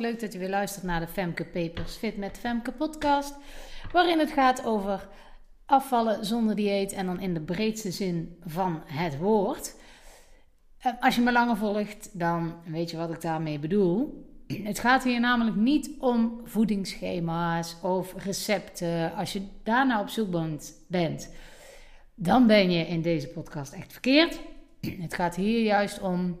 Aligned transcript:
Leuk 0.00 0.20
dat 0.20 0.32
je 0.32 0.38
weer 0.38 0.48
luistert 0.48 0.84
naar 0.84 1.00
de 1.00 1.06
Femke 1.06 1.44
Papers 1.44 1.94
Fit 1.94 2.16
met 2.16 2.38
Femke 2.38 2.72
podcast. 2.72 3.34
Waarin 3.92 4.18
het 4.18 4.30
gaat 4.30 4.64
over 4.64 5.08
afvallen 5.66 6.24
zonder 6.24 6.56
dieet 6.56 6.92
en 6.92 7.06
dan 7.06 7.20
in 7.20 7.34
de 7.34 7.40
breedste 7.40 7.90
zin 7.90 8.36
van 8.44 8.82
het 8.84 9.18
woord. 9.18 9.74
Eh, 10.78 10.92
als 11.00 11.14
je 11.14 11.20
me 11.20 11.32
langer 11.32 11.56
volgt, 11.56 12.18
dan 12.18 12.54
weet 12.64 12.90
je 12.90 12.96
wat 12.96 13.10
ik 13.10 13.20
daarmee 13.20 13.58
bedoel. 13.58 14.24
Het 14.46 14.78
gaat 14.78 15.04
hier 15.04 15.20
namelijk 15.20 15.56
niet 15.56 15.90
om 15.98 16.40
voedingsschema's 16.44 17.76
of 17.82 18.14
recepten. 18.24 19.14
Als 19.14 19.32
je 19.32 19.42
daarna 19.62 20.00
op 20.00 20.08
zoek 20.08 20.30
bent, 20.88 21.34
dan 22.14 22.46
ben 22.46 22.70
je 22.70 22.86
in 22.86 23.02
deze 23.02 23.28
podcast 23.28 23.72
echt 23.72 23.92
verkeerd. 23.92 24.40
Het 24.80 25.14
gaat 25.14 25.36
hier 25.36 25.62
juist 25.62 26.00
om 26.00 26.38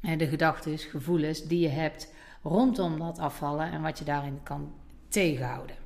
de 0.00 0.26
gedachten, 0.26 0.78
gevoelens 0.78 1.42
die 1.42 1.60
je 1.60 1.68
hebt 1.68 2.13
rondom 2.44 2.98
dat 2.98 3.18
afvallen 3.18 3.72
en 3.72 3.82
wat 3.82 3.98
je 3.98 4.04
daarin 4.04 4.40
kan 4.42 4.72
tegenhouden. 5.08 5.76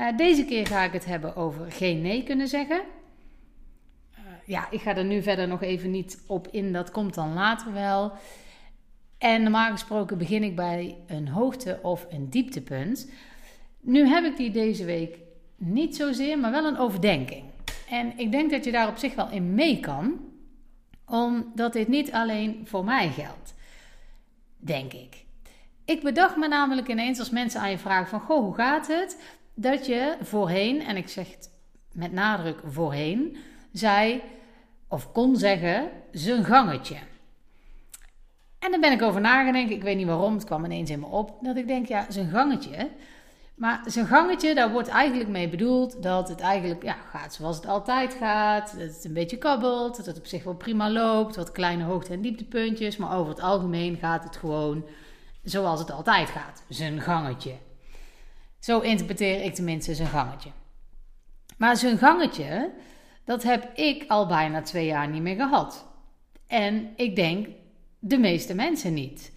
Uh, 0.00 0.16
deze 0.16 0.44
keer 0.44 0.66
ga 0.66 0.82
ik 0.82 0.92
het 0.92 1.04
hebben 1.04 1.36
over 1.36 1.72
geen 1.72 2.00
nee 2.00 2.22
kunnen 2.22 2.48
zeggen. 2.48 2.82
Uh, 4.14 4.18
ja, 4.44 4.70
ik 4.70 4.80
ga 4.80 4.96
er 4.96 5.04
nu 5.04 5.22
verder 5.22 5.48
nog 5.48 5.62
even 5.62 5.90
niet 5.90 6.22
op 6.26 6.48
in, 6.48 6.72
dat 6.72 6.90
komt 6.90 7.14
dan 7.14 7.32
later 7.34 7.72
wel. 7.72 8.12
En 9.18 9.42
normaal 9.42 9.70
gesproken 9.70 10.18
begin 10.18 10.42
ik 10.42 10.56
bij 10.56 10.96
een 11.06 11.28
hoogte- 11.28 11.78
of 11.82 12.06
een 12.10 12.30
dieptepunt. 12.30 13.10
Nu 13.80 14.08
heb 14.08 14.24
ik 14.24 14.36
die 14.36 14.50
deze 14.50 14.84
week 14.84 15.18
niet 15.56 15.96
zozeer, 15.96 16.38
maar 16.38 16.50
wel 16.50 16.64
een 16.64 16.78
overdenking. 16.78 17.44
En 17.88 18.18
ik 18.18 18.32
denk 18.32 18.50
dat 18.50 18.64
je 18.64 18.72
daar 18.72 18.88
op 18.88 18.96
zich 18.96 19.14
wel 19.14 19.30
in 19.30 19.54
mee 19.54 19.80
kan 19.80 20.30
omdat 21.06 21.72
dit 21.72 21.88
niet 21.88 22.12
alleen 22.12 22.60
voor 22.64 22.84
mij 22.84 23.08
geldt. 23.08 23.54
Denk 24.64 24.92
ik. 24.92 25.24
Ik 25.84 26.02
bedacht 26.02 26.36
me 26.36 26.48
namelijk 26.48 26.88
ineens 26.88 27.18
als 27.18 27.30
mensen 27.30 27.60
aan 27.60 27.70
je 27.70 27.78
vragen 27.78 28.08
van... 28.08 28.20
Goh, 28.20 28.44
hoe 28.44 28.54
gaat 28.54 28.86
het? 28.86 29.22
Dat 29.54 29.86
je 29.86 30.16
voorheen, 30.20 30.82
en 30.82 30.96
ik 30.96 31.08
zeg 31.08 31.30
het 31.30 31.50
met 31.92 32.12
nadruk 32.12 32.60
voorheen... 32.64 33.36
zei 33.72 34.22
of 34.88 35.12
kon 35.12 35.36
zeggen, 35.36 35.90
zijn 36.10 36.44
gangetje. 36.44 36.96
En 38.58 38.70
dan 38.70 38.80
ben 38.80 38.92
ik 38.92 39.02
over 39.02 39.20
nagedacht. 39.20 39.70
Ik 39.70 39.82
weet 39.82 39.96
niet 39.96 40.06
waarom, 40.06 40.34
het 40.34 40.44
kwam 40.44 40.64
ineens 40.64 40.90
in 40.90 41.00
me 41.00 41.06
op. 41.06 41.38
Dat 41.40 41.56
ik 41.56 41.66
denk, 41.66 41.86
ja, 41.86 42.06
zijn 42.08 42.30
gangetje... 42.30 42.90
Maar 43.62 43.82
zijn 43.86 44.06
gangetje, 44.06 44.54
daar 44.54 44.70
wordt 44.70 44.88
eigenlijk 44.88 45.30
mee 45.30 45.48
bedoeld 45.48 46.02
dat 46.02 46.28
het 46.28 46.40
eigenlijk 46.40 46.82
ja, 46.82 46.96
gaat 47.10 47.34
zoals 47.34 47.56
het 47.56 47.66
altijd 47.66 48.14
gaat. 48.14 48.72
Dat 48.78 48.94
het 48.94 49.04
een 49.04 49.12
beetje 49.12 49.36
kabbelt, 49.36 49.96
dat 49.96 50.06
het 50.06 50.18
op 50.18 50.26
zich 50.26 50.44
wel 50.44 50.54
prima 50.54 50.90
loopt. 50.90 51.36
Wat 51.36 51.52
kleine 51.52 51.84
hoogte- 51.84 52.12
en 52.12 52.20
dieptepuntjes. 52.20 52.96
Maar 52.96 53.16
over 53.16 53.32
het 53.32 53.40
algemeen 53.40 53.96
gaat 53.96 54.24
het 54.24 54.36
gewoon 54.36 54.84
zoals 55.42 55.80
het 55.80 55.90
altijd 55.90 56.28
gaat. 56.28 56.64
Zijn 56.68 57.00
gangetje. 57.00 57.54
Zo 58.58 58.80
interpreteer 58.80 59.44
ik 59.44 59.54
tenminste 59.54 59.94
zijn 59.94 60.08
gangetje. 60.08 60.50
Maar 61.56 61.76
zijn 61.76 61.98
gangetje, 61.98 62.70
dat 63.24 63.42
heb 63.42 63.78
ik 63.78 64.04
al 64.08 64.26
bijna 64.26 64.62
twee 64.62 64.86
jaar 64.86 65.08
niet 65.08 65.22
meer 65.22 65.36
gehad. 65.36 65.86
En 66.46 66.92
ik 66.96 67.16
denk 67.16 67.48
de 67.98 68.18
meeste 68.18 68.54
mensen 68.54 68.94
niet. 68.94 69.31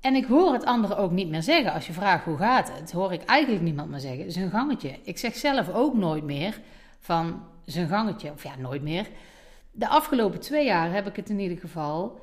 En 0.00 0.14
ik 0.14 0.24
hoor 0.24 0.52
het 0.52 0.64
anderen 0.64 0.96
ook 0.96 1.10
niet 1.10 1.28
meer 1.28 1.42
zeggen. 1.42 1.72
Als 1.72 1.86
je 1.86 1.92
vraagt 1.92 2.24
hoe 2.24 2.36
gaat 2.36 2.72
het, 2.72 2.92
hoor 2.92 3.12
ik 3.12 3.24
eigenlijk 3.24 3.64
niemand 3.64 3.90
meer 3.90 4.00
zeggen. 4.00 4.32
Zijn 4.32 4.50
gangetje. 4.50 4.98
Ik 5.02 5.18
zeg 5.18 5.36
zelf 5.36 5.68
ook 5.68 5.94
nooit 5.94 6.24
meer 6.24 6.60
van 6.98 7.42
zijn 7.64 7.88
gangetje. 7.88 8.32
Of 8.32 8.42
ja, 8.42 8.56
nooit 8.58 8.82
meer. 8.82 9.06
De 9.72 9.88
afgelopen 9.88 10.40
twee 10.40 10.64
jaar 10.64 10.92
heb 10.92 11.06
ik 11.06 11.16
het 11.16 11.28
in 11.28 11.38
ieder 11.38 11.58
geval 11.58 12.20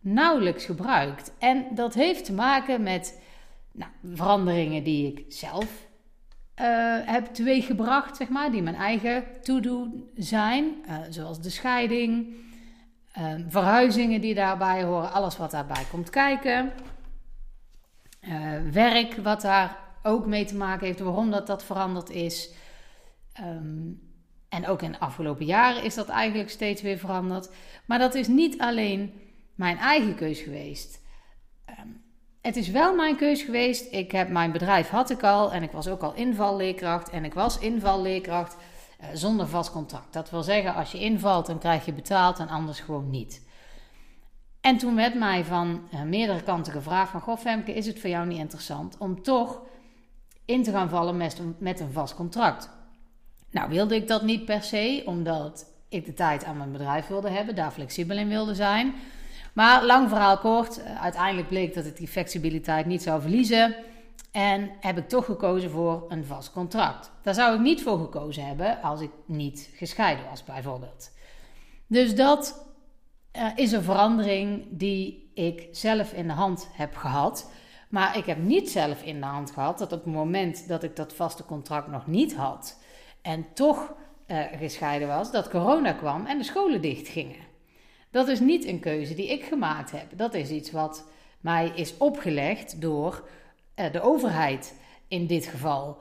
nauwelijks 0.00 0.64
gebruikt. 0.64 1.32
En 1.38 1.66
dat 1.74 1.94
heeft 1.94 2.24
te 2.24 2.32
maken 2.32 2.82
met 2.82 3.20
nou, 3.72 3.90
veranderingen 4.14 4.84
die 4.84 5.12
ik 5.12 5.24
zelf 5.32 5.64
uh, 6.60 6.96
heb 7.04 7.26
teweeggebracht, 7.26 8.16
zeg 8.16 8.28
maar. 8.28 8.50
Die 8.50 8.62
mijn 8.62 8.76
eigen 8.76 9.24
to-do 9.42 9.88
zijn. 10.16 10.64
Uh, 10.88 10.96
zoals 11.08 11.40
de 11.40 11.50
scheiding. 11.50 12.34
Uh, 13.18 13.34
verhuizingen 13.48 14.20
die 14.20 14.34
daarbij 14.34 14.84
horen. 14.84 15.12
Alles 15.12 15.36
wat 15.36 15.50
daarbij 15.50 15.84
komt 15.90 16.10
kijken. 16.10 16.72
Uh, 18.20 18.70
werk 18.72 19.14
wat 19.14 19.40
daar 19.40 19.78
ook 20.02 20.26
mee 20.26 20.44
te 20.44 20.56
maken 20.56 20.86
heeft, 20.86 21.00
waarom 21.00 21.30
dat, 21.30 21.46
dat 21.46 21.64
veranderd 21.64 22.10
is. 22.10 22.50
Um, 23.40 24.06
en 24.48 24.66
ook 24.66 24.82
in 24.82 24.92
de 24.92 25.00
afgelopen 25.00 25.44
jaren 25.44 25.84
is 25.84 25.94
dat 25.94 26.08
eigenlijk 26.08 26.50
steeds 26.50 26.82
weer 26.82 26.98
veranderd. 26.98 27.50
Maar 27.86 27.98
dat 27.98 28.14
is 28.14 28.28
niet 28.28 28.58
alleen 28.58 29.12
mijn 29.54 29.78
eigen 29.78 30.14
keus 30.14 30.40
geweest. 30.40 31.00
Um, 31.78 32.02
het 32.40 32.56
is 32.56 32.68
wel 32.68 32.94
mijn 32.94 33.16
keus 33.16 33.42
geweest. 33.42 33.92
Ik 33.92 34.12
heb 34.12 34.28
mijn 34.28 34.52
bedrijf 34.52 34.88
had 34.88 35.10
ik 35.10 35.22
al 35.22 35.52
en 35.52 35.62
ik 35.62 35.70
was 35.70 35.88
ook 35.88 36.02
al 36.02 36.14
invalleerkracht. 36.14 37.10
En 37.10 37.24
ik 37.24 37.34
was 37.34 37.58
invalleerkracht 37.58 38.56
uh, 39.00 39.06
zonder 39.12 39.46
vast 39.46 39.70
contract. 39.70 40.12
Dat 40.12 40.30
wil 40.30 40.42
zeggen, 40.42 40.74
als 40.74 40.92
je 40.92 41.00
invalt, 41.00 41.46
dan 41.46 41.58
krijg 41.58 41.84
je 41.84 41.92
betaald 41.92 42.38
en 42.38 42.48
anders 42.48 42.80
gewoon 42.80 43.10
niet. 43.10 43.46
En 44.60 44.76
toen 44.76 44.94
werd 44.94 45.14
mij 45.14 45.44
van 45.44 45.88
uh, 45.94 46.02
meerdere 46.02 46.42
kanten 46.42 46.72
gevraagd 46.72 47.10
van... 47.10 47.20
Goh 47.20 47.38
Femke, 47.38 47.74
is 47.74 47.86
het 47.86 48.00
voor 48.00 48.10
jou 48.10 48.26
niet 48.26 48.38
interessant 48.38 48.96
om 48.98 49.22
toch 49.22 49.60
in 50.44 50.62
te 50.62 50.70
gaan 50.70 50.88
vallen 50.88 51.16
met, 51.16 51.40
met 51.58 51.80
een 51.80 51.92
vast 51.92 52.14
contract? 52.14 52.70
Nou 53.50 53.68
wilde 53.68 53.94
ik 53.94 54.08
dat 54.08 54.22
niet 54.22 54.44
per 54.44 54.62
se, 54.62 55.02
omdat 55.04 55.66
ik 55.88 56.04
de 56.06 56.14
tijd 56.14 56.44
aan 56.44 56.56
mijn 56.56 56.72
bedrijf 56.72 57.06
wilde 57.06 57.30
hebben. 57.30 57.54
Daar 57.54 57.70
flexibel 57.70 58.16
in 58.16 58.28
wilde 58.28 58.54
zijn. 58.54 58.94
Maar 59.52 59.84
lang 59.84 60.08
verhaal 60.08 60.38
kort, 60.38 60.78
uh, 60.78 61.02
uiteindelijk 61.02 61.48
bleek 61.48 61.74
dat 61.74 61.86
ik 61.86 61.96
die 61.96 62.08
flexibiliteit 62.08 62.86
niet 62.86 63.02
zou 63.02 63.20
verliezen. 63.20 63.74
En 64.32 64.70
heb 64.80 64.98
ik 64.98 65.08
toch 65.08 65.24
gekozen 65.24 65.70
voor 65.70 66.04
een 66.08 66.24
vast 66.24 66.52
contract. 66.52 67.10
Daar 67.22 67.34
zou 67.34 67.54
ik 67.54 67.60
niet 67.60 67.82
voor 67.82 67.98
gekozen 67.98 68.46
hebben 68.46 68.82
als 68.82 69.00
ik 69.00 69.10
niet 69.26 69.70
gescheiden 69.74 70.24
was, 70.30 70.44
bijvoorbeeld. 70.44 71.10
Dus 71.86 72.14
dat 72.14 72.67
uh, 73.36 73.48
is 73.54 73.72
een 73.72 73.82
verandering 73.82 74.64
die 74.70 75.30
ik 75.34 75.68
zelf 75.70 76.12
in 76.12 76.26
de 76.26 76.32
hand 76.32 76.68
heb 76.72 76.96
gehad. 76.96 77.50
Maar 77.88 78.16
ik 78.16 78.24
heb 78.24 78.38
niet 78.38 78.70
zelf 78.70 79.02
in 79.02 79.20
de 79.20 79.26
hand 79.26 79.50
gehad 79.50 79.78
dat 79.78 79.92
op 79.92 80.04
het 80.04 80.14
moment 80.14 80.68
dat 80.68 80.82
ik 80.82 80.96
dat 80.96 81.14
vaste 81.14 81.44
contract 81.44 81.88
nog 81.88 82.06
niet 82.06 82.34
had 82.34 82.78
en 83.22 83.46
toch 83.54 83.94
uh, 84.26 84.44
gescheiden 84.56 85.08
was, 85.08 85.30
dat 85.30 85.48
corona 85.48 85.92
kwam 85.92 86.26
en 86.26 86.38
de 86.38 86.44
scholen 86.44 86.80
dicht 86.80 87.08
gingen. 87.08 87.46
Dat 88.10 88.28
is 88.28 88.40
niet 88.40 88.66
een 88.66 88.80
keuze 88.80 89.14
die 89.14 89.28
ik 89.28 89.44
gemaakt 89.44 89.90
heb. 89.90 90.06
Dat 90.16 90.34
is 90.34 90.50
iets 90.50 90.70
wat 90.70 91.04
mij 91.40 91.72
is 91.74 91.96
opgelegd 91.96 92.80
door 92.80 93.28
uh, 93.76 93.92
de 93.92 94.00
overheid 94.00 94.74
in 95.08 95.26
dit 95.26 95.46
geval. 95.46 95.98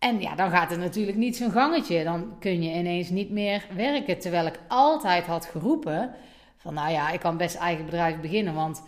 En 0.00 0.20
ja, 0.20 0.34
dan 0.34 0.50
gaat 0.50 0.70
het 0.70 0.78
natuurlijk 0.78 1.16
niet 1.16 1.36
zo'n 1.36 1.50
gangetje. 1.50 2.04
Dan 2.04 2.38
kun 2.38 2.62
je 2.62 2.74
ineens 2.74 3.08
niet 3.08 3.30
meer 3.30 3.66
werken. 3.74 4.18
Terwijl 4.18 4.46
ik 4.46 4.60
altijd 4.68 5.26
had 5.26 5.46
geroepen 5.46 6.14
van 6.56 6.74
nou 6.74 6.92
ja, 6.92 7.10
ik 7.10 7.20
kan 7.20 7.36
best 7.36 7.56
eigen 7.56 7.84
bedrijf 7.84 8.20
beginnen, 8.20 8.54
want 8.54 8.82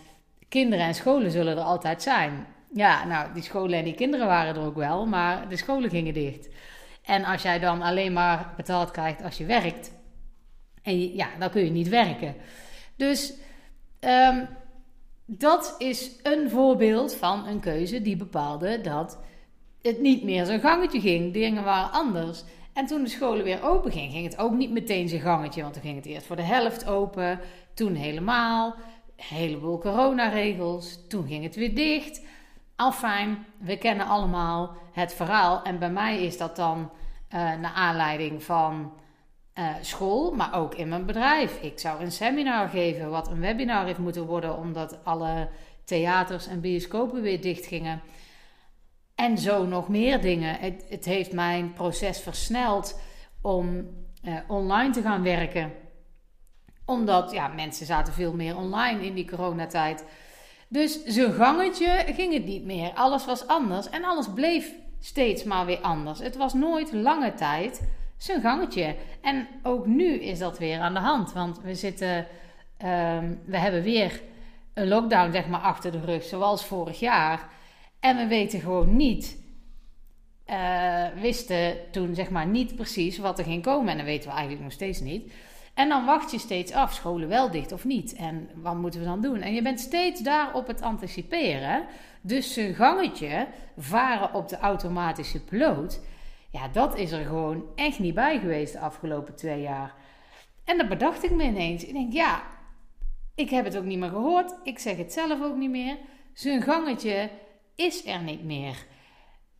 kinderen 0.49 0.87
en 0.87 0.95
scholen 0.95 1.31
zullen 1.31 1.57
er 1.57 1.63
altijd 1.63 2.03
zijn. 2.03 2.47
Ja, 2.75 3.05
nou, 3.05 3.33
die 3.35 3.43
scholen 3.43 3.79
en 3.79 3.85
die 3.85 3.95
kinderen 3.95 4.27
waren 4.27 4.55
er 4.55 4.63
ook 4.63 4.77
wel, 4.77 5.07
maar 5.07 5.49
de 5.49 5.57
scholen 5.57 5.91
gingen 5.91 6.15
dicht. 6.15 6.49
En 7.03 7.25
als 7.25 7.43
jij 7.43 7.59
dan 7.59 7.83
alleen 7.83 8.13
maar 8.13 8.53
betaald 8.57 8.91
krijgt 8.91 9.23
als 9.23 9.39
je 9.39 9.45
werkt, 9.45 9.93
en 10.83 11.15
ja, 11.15 11.29
dan 11.39 11.51
kun 11.51 11.65
je 11.65 11.71
niet 11.71 11.89
werken. 11.89 12.35
Dus 12.97 13.33
um, 14.01 14.49
dat 15.27 15.75
is 15.79 16.11
een 16.23 16.51
voorbeeld 16.51 17.15
van 17.15 17.47
een 17.47 17.61
keuze 17.61 18.03
die 18.03 18.17
bepaalde 18.17 18.81
dat 18.81 19.19
het 19.83 20.01
niet 20.01 20.23
meer 20.23 20.45
zijn 20.45 20.61
gangetje 20.61 21.01
ging. 21.01 21.33
Dingen 21.33 21.65
waren 21.65 21.93
anders. 21.93 22.45
En 22.73 22.87
toen 22.87 23.03
de 23.03 23.09
scholen 23.09 23.45
weer 23.45 23.63
open 23.63 23.93
gingen, 23.93 24.11
ging 24.11 24.25
het 24.25 24.39
ook 24.39 24.53
niet 24.53 24.71
meteen 24.71 25.09
zijn 25.09 25.21
gangetje. 25.21 25.63
Want 25.63 25.73
toen 25.73 25.83
ging 25.83 25.97
het 25.97 26.07
eerst 26.07 26.27
voor 26.27 26.37
de 26.37 26.43
helft 26.43 26.87
open. 26.87 27.41
Toen 27.75 27.95
helemaal. 27.95 28.75
Een 29.17 29.37
heleboel 29.37 29.79
coronaregels. 29.79 30.99
Toen 31.09 31.27
ging 31.27 31.45
het 31.45 31.55
weer 31.55 31.75
dicht. 31.75 32.23
Afijn, 32.77 33.47
we 33.59 33.79
kennen 33.79 34.07
allemaal 34.07 34.77
het 34.93 35.15
verhaal. 35.15 35.63
En 35.63 35.79
bij 35.79 35.91
mij 35.91 36.23
is 36.23 36.39
dat 36.39 36.57
dan 36.57 36.79
uh, 36.79 37.39
naar 37.39 37.73
aanleiding 37.75 38.43
van 38.43 38.93
uh, 39.59 39.75
school, 39.81 40.35
maar 40.35 40.55
ook 40.55 40.75
in 40.75 40.89
mijn 40.89 41.07
bedrijf. 41.07 41.63
Ik 41.63 41.79
zou 41.79 42.03
een 42.03 42.13
seminar 42.13 42.69
geven, 42.69 43.11
wat 43.11 43.31
een 43.31 43.41
webinar 43.41 43.85
heeft 43.85 43.99
moeten 43.99 44.27
worden, 44.27 44.57
omdat 44.57 45.05
alle 45.05 45.49
theaters 45.85 46.47
en 46.47 46.61
bioscopen 46.61 47.23
weer 47.23 47.41
dicht 47.41 47.67
gingen. 47.67 48.03
En 49.15 49.39
zo 49.39 49.65
nog 49.65 49.89
meer 49.89 50.21
dingen. 50.21 50.57
Het, 50.59 50.85
het 50.89 51.05
heeft 51.05 51.33
mijn 51.33 51.73
proces 51.73 52.21
versneld 52.21 53.01
om 53.41 53.89
uh, 54.25 54.39
online 54.49 54.93
te 54.93 55.03
gaan 55.03 55.23
werken 55.23 55.73
omdat 56.85 57.31
ja, 57.31 57.49
mensen 57.49 57.87
zaten 57.87 58.13
veel 58.13 58.35
meer 58.35 58.57
online 58.57 59.07
in 59.07 59.15
die 59.15 59.31
coronatijd. 59.31 60.05
Dus 60.69 61.05
zijn 61.05 61.33
gangetje 61.33 62.05
ging 62.07 62.33
het 62.33 62.45
niet 62.45 62.65
meer. 62.65 62.93
Alles 62.95 63.25
was 63.25 63.47
anders 63.47 63.91
en 63.91 64.05
alles 64.05 64.29
bleef 64.35 64.73
steeds 65.01 65.45
maar 65.45 65.67
weer 65.67 65.81
anders. 65.81 66.19
Het 66.19 66.37
was 66.37 66.55
nooit 66.55 66.93
lange 66.93 67.35
tijd 67.35 67.89
zijn 68.17 68.41
gangetje. 68.41 68.97
En 69.21 69.49
ook 69.63 69.87
nu 69.87 70.15
is 70.15 70.39
dat 70.39 70.59
weer 70.59 70.81
aan 70.81 70.95
de 70.95 71.01
hand. 71.01 71.33
Want 71.33 71.61
we 71.61 71.75
zitten, 71.75 72.17
um, 72.85 73.41
we 73.45 73.59
hebben 73.59 73.83
weer 73.83 74.21
een 74.75 74.89
lockdown 74.89 75.33
zeg 75.33 75.47
maar 75.47 75.61
achter 75.61 75.93
de 75.93 76.01
rug, 76.01 76.23
zoals 76.23 76.65
vorig 76.65 77.01
jaar. 77.01 77.49
En 78.03 78.17
we 78.17 78.27
weten 78.27 78.61
gewoon 78.61 78.97
niet, 78.97 79.39
uh, 80.47 81.07
wisten 81.21 81.77
toen 81.91 82.15
zeg 82.15 82.31
maar 82.31 82.47
niet 82.47 82.75
precies 82.75 83.19
wat 83.19 83.39
er 83.39 83.45
ging 83.45 83.63
komen. 83.63 83.89
En 83.89 83.97
dat 83.97 84.07
weten 84.07 84.29
we 84.29 84.35
eigenlijk 84.35 84.63
nog 84.63 84.73
steeds 84.73 85.01
niet. 85.01 85.33
En 85.75 85.89
dan 85.89 86.05
wacht 86.05 86.31
je 86.31 86.39
steeds 86.39 86.73
af, 86.73 86.93
scholen 86.93 87.29
wel 87.29 87.51
dicht 87.51 87.73
of 87.73 87.85
niet. 87.85 88.15
En 88.15 88.49
wat 88.55 88.75
moeten 88.75 89.01
we 89.01 89.07
dan 89.07 89.21
doen? 89.21 89.41
En 89.41 89.55
je 89.55 89.63
bent 89.63 89.81
steeds 89.81 90.21
daar 90.21 90.55
op 90.55 90.67
het 90.67 90.83
anticiperen. 90.83 91.85
Dus 92.21 92.57
een 92.57 92.75
gangetje 92.75 93.47
varen 93.77 94.35
op 94.35 94.49
de 94.49 94.59
automatische 94.59 95.45
piloot. 95.45 96.01
Ja, 96.51 96.69
dat 96.69 96.97
is 96.97 97.11
er 97.11 97.25
gewoon 97.25 97.65
echt 97.75 97.99
niet 97.99 98.15
bij 98.15 98.39
geweest 98.39 98.73
de 98.73 98.79
afgelopen 98.79 99.35
twee 99.35 99.61
jaar. 99.61 99.95
En 100.65 100.79
dat 100.79 100.89
bedacht 100.89 101.25
ik 101.25 101.31
me 101.31 101.45
ineens. 101.45 101.85
Ik 101.85 101.93
denk, 101.93 102.13
ja, 102.13 102.43
ik 103.35 103.51
heb 103.51 103.65
het 103.65 103.77
ook 103.77 103.85
niet 103.85 103.99
meer 103.99 104.11
gehoord. 104.11 104.55
Ik 104.63 104.79
zeg 104.79 104.97
het 104.97 105.13
zelf 105.13 105.43
ook 105.43 105.57
niet 105.57 105.71
meer. 105.71 105.97
Zijn 106.33 106.63
gangetje 106.63 107.31
is 107.75 108.07
er 108.07 108.23
niet 108.23 108.45
meer. 108.45 108.87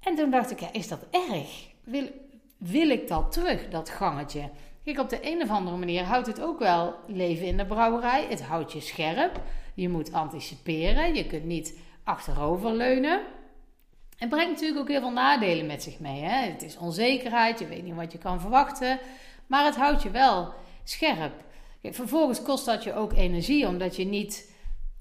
En 0.01 0.15
toen 0.15 0.31
dacht 0.31 0.51
ik, 0.51 0.61
ja, 0.61 0.73
is 0.73 0.89
dat 0.89 1.07
erg? 1.11 1.67
Wil, 1.85 2.09
wil 2.57 2.89
ik 2.89 3.09
dat 3.09 3.33
terug, 3.33 3.69
dat 3.69 3.91
gangetje? 3.91 4.51
Kijk, 4.85 4.99
op 4.99 5.09
de 5.09 5.31
een 5.31 5.43
of 5.43 5.51
andere 5.51 5.77
manier 5.77 6.05
houdt 6.05 6.27
het 6.27 6.41
ook 6.41 6.59
wel 6.59 6.95
leven 7.07 7.47
in 7.47 7.57
de 7.57 7.67
brouwerij. 7.67 8.27
Het 8.29 8.43
houdt 8.43 8.73
je 8.73 8.81
scherp. 8.81 9.41
Je 9.75 9.89
moet 9.89 10.13
anticiperen. 10.13 11.15
Je 11.15 11.27
kunt 11.27 11.45
niet 11.45 11.79
achteroverleunen. 12.05 13.21
Het 14.17 14.29
brengt 14.29 14.51
natuurlijk 14.51 14.81
ook 14.81 14.89
heel 14.89 15.01
veel 15.01 15.11
nadelen 15.11 15.67
met 15.67 15.83
zich 15.83 15.99
mee. 15.99 16.23
Hè? 16.23 16.51
Het 16.51 16.63
is 16.63 16.77
onzekerheid, 16.77 17.59
je 17.59 17.67
weet 17.67 17.85
niet 17.85 17.95
wat 17.95 18.13
je 18.13 18.19
kan 18.19 18.41
verwachten. 18.41 18.99
Maar 19.47 19.65
het 19.65 19.77
houdt 19.77 20.03
je 20.03 20.11
wel 20.11 20.55
scherp. 20.85 21.33
Vervolgens 21.83 22.43
kost 22.43 22.65
dat 22.65 22.85
je 22.85 22.95
ook 22.95 23.13
energie, 23.13 23.67
omdat 23.67 23.97
je 23.97 24.05
niet 24.05 24.52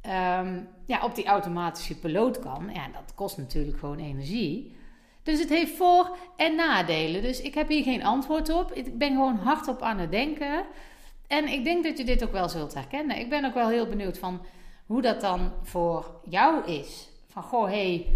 um, 0.05 0.67
ja, 0.85 1.03
op 1.03 1.15
die 1.15 1.25
automatische 1.25 1.99
piloot 1.99 2.39
kan. 2.39 2.69
Ja, 2.73 2.87
dat 2.87 3.13
kost 3.15 3.37
natuurlijk 3.37 3.77
gewoon 3.79 3.99
energie. 3.99 4.75
Dus 5.23 5.39
het 5.39 5.49
heeft 5.49 5.75
voor- 5.75 6.17
en 6.37 6.55
nadelen. 6.55 7.21
Dus 7.21 7.41
ik 7.41 7.53
heb 7.53 7.67
hier 7.67 7.83
geen 7.83 8.03
antwoord 8.03 8.49
op. 8.49 8.71
Ik 8.71 8.97
ben 8.97 9.11
gewoon 9.11 9.35
hardop 9.35 9.81
aan 9.81 9.97
het 9.97 10.11
denken. 10.11 10.65
En 11.27 11.47
ik 11.47 11.63
denk 11.63 11.83
dat 11.83 11.97
je 11.97 12.03
dit 12.03 12.23
ook 12.23 12.31
wel 12.31 12.49
zult 12.49 12.73
herkennen. 12.73 13.17
Ik 13.17 13.29
ben 13.29 13.45
ook 13.45 13.53
wel 13.53 13.69
heel 13.69 13.87
benieuwd 13.87 14.17
van 14.17 14.41
hoe 14.85 15.01
dat 15.01 15.21
dan 15.21 15.51
voor 15.63 16.21
jou 16.29 16.65
is. 16.65 17.09
Van 17.27 17.43
goh, 17.43 17.69
hey, 17.69 18.07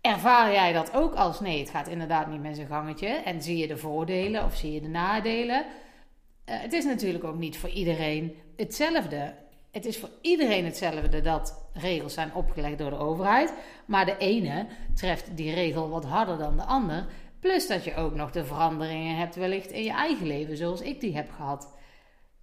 ervaar 0.00 0.52
jij 0.52 0.72
dat 0.72 0.94
ook 0.94 1.14
als 1.14 1.40
nee, 1.40 1.58
het 1.58 1.70
gaat 1.70 1.88
inderdaad 1.88 2.30
niet 2.30 2.42
met 2.42 2.56
zijn 2.56 2.68
gangetje? 2.68 3.06
En 3.08 3.42
zie 3.42 3.56
je 3.56 3.66
de 3.66 3.76
voordelen 3.76 4.44
of 4.44 4.56
zie 4.56 4.72
je 4.72 4.80
de 4.80 4.88
nadelen? 4.88 5.64
Uh, 5.64 6.60
het 6.60 6.72
is 6.72 6.84
natuurlijk 6.84 7.24
ook 7.24 7.38
niet 7.38 7.58
voor 7.58 7.68
iedereen 7.68 8.36
hetzelfde 8.56 9.34
het 9.70 9.86
is 9.86 9.98
voor 9.98 10.10
iedereen 10.20 10.64
hetzelfde 10.64 11.20
dat 11.20 11.68
regels 11.72 12.14
zijn 12.14 12.34
opgelegd 12.34 12.78
door 12.78 12.90
de 12.90 12.98
overheid. 12.98 13.52
Maar 13.86 14.04
de 14.04 14.16
ene 14.18 14.66
treft 14.94 15.36
die 15.36 15.54
regel 15.54 15.88
wat 15.88 16.04
harder 16.04 16.38
dan 16.38 16.56
de 16.56 16.64
ander. 16.64 17.06
Plus 17.40 17.66
dat 17.66 17.84
je 17.84 17.94
ook 17.94 18.14
nog 18.14 18.30
de 18.30 18.44
veranderingen 18.44 19.16
hebt 19.16 19.34
wellicht 19.34 19.70
in 19.70 19.82
je 19.82 19.92
eigen 19.92 20.26
leven, 20.26 20.56
zoals 20.56 20.80
ik 20.80 21.00
die 21.00 21.16
heb 21.16 21.30
gehad. 21.30 21.76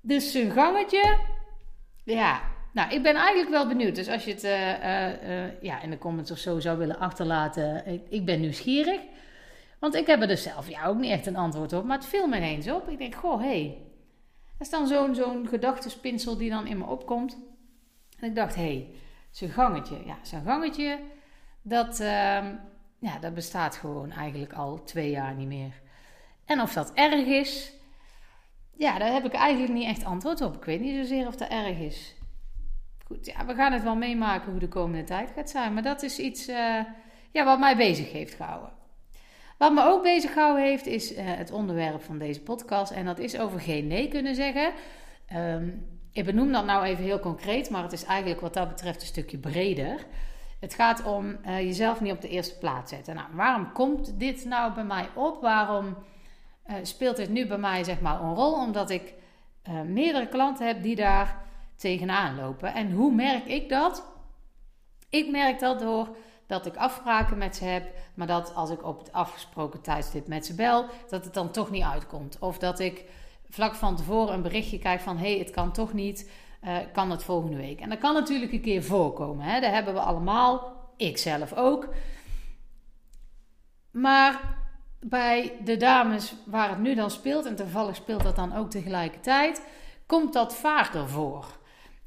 Dus 0.01 0.33
een 0.33 0.51
gangetje, 0.51 1.18
ja. 2.04 2.42
Nou, 2.74 2.94
ik 2.94 3.04
ben 3.04 3.16
eigenlijk 3.16 3.50
wel 3.50 3.68
benieuwd. 3.68 3.95
Dus 3.95 4.10
als 4.10 4.25
je 4.25 4.31
het 4.31 4.44
uh, 4.44 4.51
uh, 4.51 5.62
ja, 5.62 5.81
in 5.81 5.89
de 5.89 5.98
comments 5.98 6.31
of 6.31 6.38
zo 6.38 6.60
zou 6.60 6.77
willen 6.77 7.00
achterlaten, 7.00 7.88
ik, 7.88 8.01
ik 8.10 8.25
ben 8.25 8.39
nieuwsgierig. 8.39 9.01
Want 9.80 9.95
ik 9.95 10.07
heb 10.07 10.22
er 10.22 10.27
dus 10.27 10.44
zelf 10.44 10.69
ja, 10.69 10.86
ook 10.86 10.98
niet 10.98 11.12
echt 11.12 11.25
een 11.25 11.36
antwoord 11.36 11.74
op. 11.74 11.83
Maar 11.83 11.98
het 11.98 12.07
viel 12.07 12.27
me 12.27 12.38
ineens 12.38 12.69
op. 12.69 12.89
Ik 12.89 12.98
denk, 12.98 13.16
goh, 13.16 13.42
hé, 13.42 13.48
hey, 13.48 13.77
er 14.57 14.62
is 14.62 14.69
dan 14.69 14.88
zo'n 14.88 15.16
zo'n 15.16 15.48
gedachtespinsel 15.48 16.38
die 16.38 16.50
dan 16.50 16.68
in 16.68 16.78
me 16.78 16.86
opkomt. 16.86 17.38
En 18.19 18.30
ik 18.30 18.36
dacht, 18.36 18.56
hé, 18.56 18.62
hey, 18.62 18.90
zijn 19.31 19.52
gangetje. 19.52 20.06
Ja, 20.06 20.18
zijn 20.22 20.44
gangetje, 20.44 21.00
dat, 21.62 22.00
uh, 22.00 22.07
ja, 23.00 23.19
dat 23.22 23.34
bestaat 23.34 23.75
gewoon 23.75 24.12
eigenlijk 24.12 24.54
al 24.54 24.84
twee 24.84 25.10
jaar 25.10 25.34
niet 25.34 25.48
meer. 25.48 25.81
En 26.46 26.62
of 26.62 26.74
dat 26.74 26.94
erg 26.94 27.25
is, 27.25 27.74
ja, 28.78 29.00
daar 29.00 29.12
heb 29.12 29.25
ik 29.25 29.34
eigenlijk 29.34 29.74
niet 29.74 29.88
echt 29.88 30.06
antwoord 30.06 30.42
op. 30.42 30.56
Ik 30.56 30.63
weet 30.66 30.81
niet 30.81 30.96
zozeer 30.96 31.28
of 31.28 31.36
dat 31.36 31.50
erg 31.50 31.78
is. 31.78 32.16
Goed, 33.06 33.25
ja, 33.25 33.46
we 33.46 33.54
gaan 33.54 33.74
het 33.74 33.84
wel 33.84 33.96
meemaken 33.96 34.51
hoe 34.51 34.60
de 34.60 34.68
komende 34.68 35.04
tijd 35.04 35.31
gaat 35.36 35.50
zijn. 35.50 35.74
Maar 35.74 35.84
dat 35.84 36.04
is 36.04 36.19
iets 36.19 36.50
uh, 36.50 36.80
ja, 37.31 37.46
wat 37.46 37.60
mij 37.60 37.78
bezig 37.78 38.12
heeft 38.12 38.34
gehouden. 38.34 38.69
Wat 39.57 39.74
me 39.74 39.84
ook 39.84 40.04
bezig 40.04 40.34
gehouden 40.34 40.63
heeft, 40.63 40.86
is 40.86 41.12
uh, 41.12 41.19
het 41.24 41.52
onderwerp 41.52 42.02
van 42.02 42.18
deze 42.18 42.42
podcast. 42.42 42.92
En 42.92 43.06
dat 43.06 43.19
is 43.19 43.40
over 43.40 43.60
geen 43.60 43.88
nee 43.88 44.07
kunnen 44.07 44.36
zeggen. 44.36 44.74
Um, 45.36 45.88
ik 46.12 46.25
benoem 46.25 46.52
dat 46.52 46.66
nou 46.66 46.86
even 46.86 47.04
heel 47.04 47.19
concreet, 47.19 47.69
maar 47.69 47.84
het 47.84 47.92
is 47.92 48.04
eigenlijk 48.04 48.42
wat 48.42 48.54
dat 48.54 48.68
betreft 48.68 49.02
een 49.02 49.07
stukje 49.07 49.38
breder. 49.38 50.06
Het 50.60 50.74
gaat 50.74 51.04
om 51.04 51.38
uh, 51.46 51.60
jezelf 51.60 52.02
niet 52.02 52.12
op 52.12 52.22
de 52.22 52.30
eerste 52.30 52.57
plaats 52.57 52.92
zetten. 52.92 53.16
Nou, 53.16 53.28
waarom 53.34 53.72
komt 53.72 54.19
dit 54.19 54.46
nou 54.46 54.74
bij 54.74 54.84
mij 54.84 55.07
op? 55.13 55.42
Waarom 55.42 55.98
uh, 56.68 56.75
speelt 56.81 57.16
dit 57.16 57.30
nu 57.30 57.48
bij 57.48 57.58
mij 57.58 57.84
zeg 57.84 58.00
maar 58.00 58.22
een 58.22 58.34
rol? 58.34 58.54
Omdat 58.54 58.90
ik 58.90 59.13
meerdere 59.86 60.28
klanten 60.28 60.68
heb 60.68 60.84
die 60.84 60.96
daar 60.96 61.42
tegenaan 61.75 62.36
lopen. 62.36 62.74
En 62.74 62.92
hoe 62.92 63.13
merk 63.13 63.46
ik 63.46 63.69
dat? 63.69 64.06
Ik 65.10 65.31
merk 65.31 65.60
dat 65.60 65.80
door 65.80 66.16
dat 66.48 66.66
ik 66.66 66.76
afspraken 66.76 67.38
met 67.38 67.56
ze 67.56 67.64
heb, 67.64 67.88
maar 68.14 68.28
dat 68.28 68.56
als 68.56 68.70
ik 68.70 68.84
op 68.84 69.00
het 69.00 69.12
afgesproken 69.12 69.82
tijdstip 69.82 70.28
met 70.28 70.46
ze 70.46 70.56
bel, 70.56 70.86
dat 71.10 71.26
het 71.26 71.34
dan 71.34 71.52
toch 71.52 71.72
niet 71.72 71.84
uitkomt. 71.84 72.38
Of 72.40 72.58
dat 72.58 72.80
ik 72.80 73.06
vlak 73.50 73.76
van 73.76 73.96
tevoren 73.96 74.34
een 74.34 74.42
berichtje 74.42 74.80
krijg 74.80 75.02
van 75.02 75.18
hé, 75.18 75.30
hey, 75.30 75.40
het 75.40 75.52
kan 75.52 75.72
toch 75.72 75.94
niet, 75.94 76.32
uh, 76.64 76.78
kan 76.94 77.12
het 77.12 77.24
volgende 77.24 77.58
week. 77.58 77.80
En 77.80 77.90
dat 77.90 78.00
kan 78.00 78.14
natuurlijk 78.14 78.52
een 78.52 78.62
keer 78.62 78.84
voorkomen, 78.84 79.46
hè? 79.46 79.60
dat 79.60 79.72
hebben 79.72 79.94
we 79.94 80.00
allemaal, 80.00 80.74
ik 80.98 81.18
zelf 81.18 81.54
ook. 81.54 81.88
Maar 83.92 84.58
bij 85.00 85.54
de 85.64 85.78
dames 85.78 86.36
waar 86.46 86.70
het 86.70 86.80
nu 86.80 86.96
dan 86.96 87.12
speelt, 87.12 87.46
en 87.46 87.56
toevallig 87.56 87.96
speelt 87.96 88.24
dat 88.24 88.36
dan 88.36 88.56
ook 88.56 88.70
tegelijkertijd, 88.70 89.62
komt 90.06 90.34
dat 90.34 90.56
vaker 90.56 91.10
voor. 91.10 91.46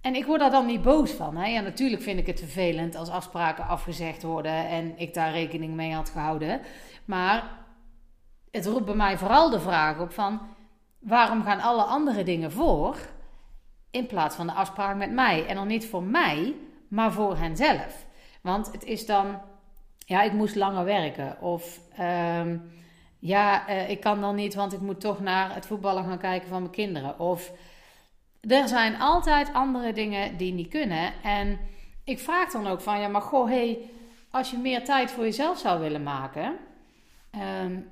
En 0.01 0.15
ik 0.15 0.27
word 0.27 0.41
daar 0.41 0.51
dan 0.51 0.67
niet 0.67 0.83
boos 0.83 1.11
van. 1.11 1.37
Hè? 1.37 1.47
Ja, 1.47 1.61
natuurlijk 1.61 2.03
vind 2.03 2.19
ik 2.19 2.27
het 2.27 2.39
vervelend 2.39 2.97
als 2.97 3.09
afspraken 3.09 3.67
afgezegd 3.67 4.23
worden 4.23 4.69
en 4.69 4.99
ik 4.99 5.15
daar 5.15 5.33
rekening 5.33 5.75
mee 5.75 5.95
had 5.95 6.11
gehouden. 6.11 6.61
Maar 7.05 7.51
het 8.51 8.67
roept 8.67 8.85
bij 8.85 8.95
mij 8.95 9.19
vooral 9.19 9.51
de 9.51 9.61
vraag 9.61 10.01
op 10.01 10.13
van 10.13 10.41
waarom 10.99 11.43
gaan 11.43 11.61
alle 11.61 11.83
andere 11.83 12.23
dingen 12.23 12.53
voor 12.53 12.97
in 13.91 14.07
plaats 14.07 14.37
van 14.37 14.47
de 14.47 14.53
afspraak 14.53 14.97
met 14.97 15.13
mij? 15.13 15.47
En 15.47 15.55
dan 15.55 15.67
niet 15.67 15.87
voor 15.87 16.03
mij, 16.03 16.55
maar 16.89 17.13
voor 17.13 17.37
henzelf. 17.37 18.07
Want 18.41 18.73
het 18.73 18.85
is 18.85 19.07
dan, 19.07 19.41
ja, 19.99 20.23
ik 20.23 20.33
moest 20.33 20.55
langer 20.55 20.85
werken. 20.85 21.41
Of 21.41 21.81
um, 22.01 22.71
ja, 23.19 23.69
uh, 23.69 23.91
ik 23.91 24.01
kan 24.01 24.21
dan 24.21 24.35
niet, 24.35 24.55
want 24.55 24.73
ik 24.73 24.81
moet 24.81 25.01
toch 25.01 25.21
naar 25.21 25.55
het 25.55 25.67
voetballen 25.67 26.05
gaan 26.05 26.19
kijken 26.19 26.49
van 26.49 26.61
mijn 26.61 26.73
kinderen. 26.73 27.19
Of 27.19 27.53
er 28.49 28.69
zijn 28.69 29.01
altijd 29.01 29.53
andere 29.53 29.93
dingen 29.93 30.37
die 30.37 30.53
niet 30.53 30.69
kunnen. 30.69 31.13
En 31.23 31.59
ik 32.05 32.19
vraag 32.19 32.51
dan 32.51 32.67
ook 32.67 32.81
van, 32.81 33.01
ja, 33.01 33.09
maar 33.09 33.23
goh, 33.23 33.49
hey, 33.49 33.79
als 34.31 34.51
je 34.51 34.57
meer 34.57 34.85
tijd 34.85 35.11
voor 35.11 35.25
jezelf 35.25 35.59
zou 35.59 35.81
willen 35.81 36.03
maken, 36.03 36.57
um, 37.65 37.89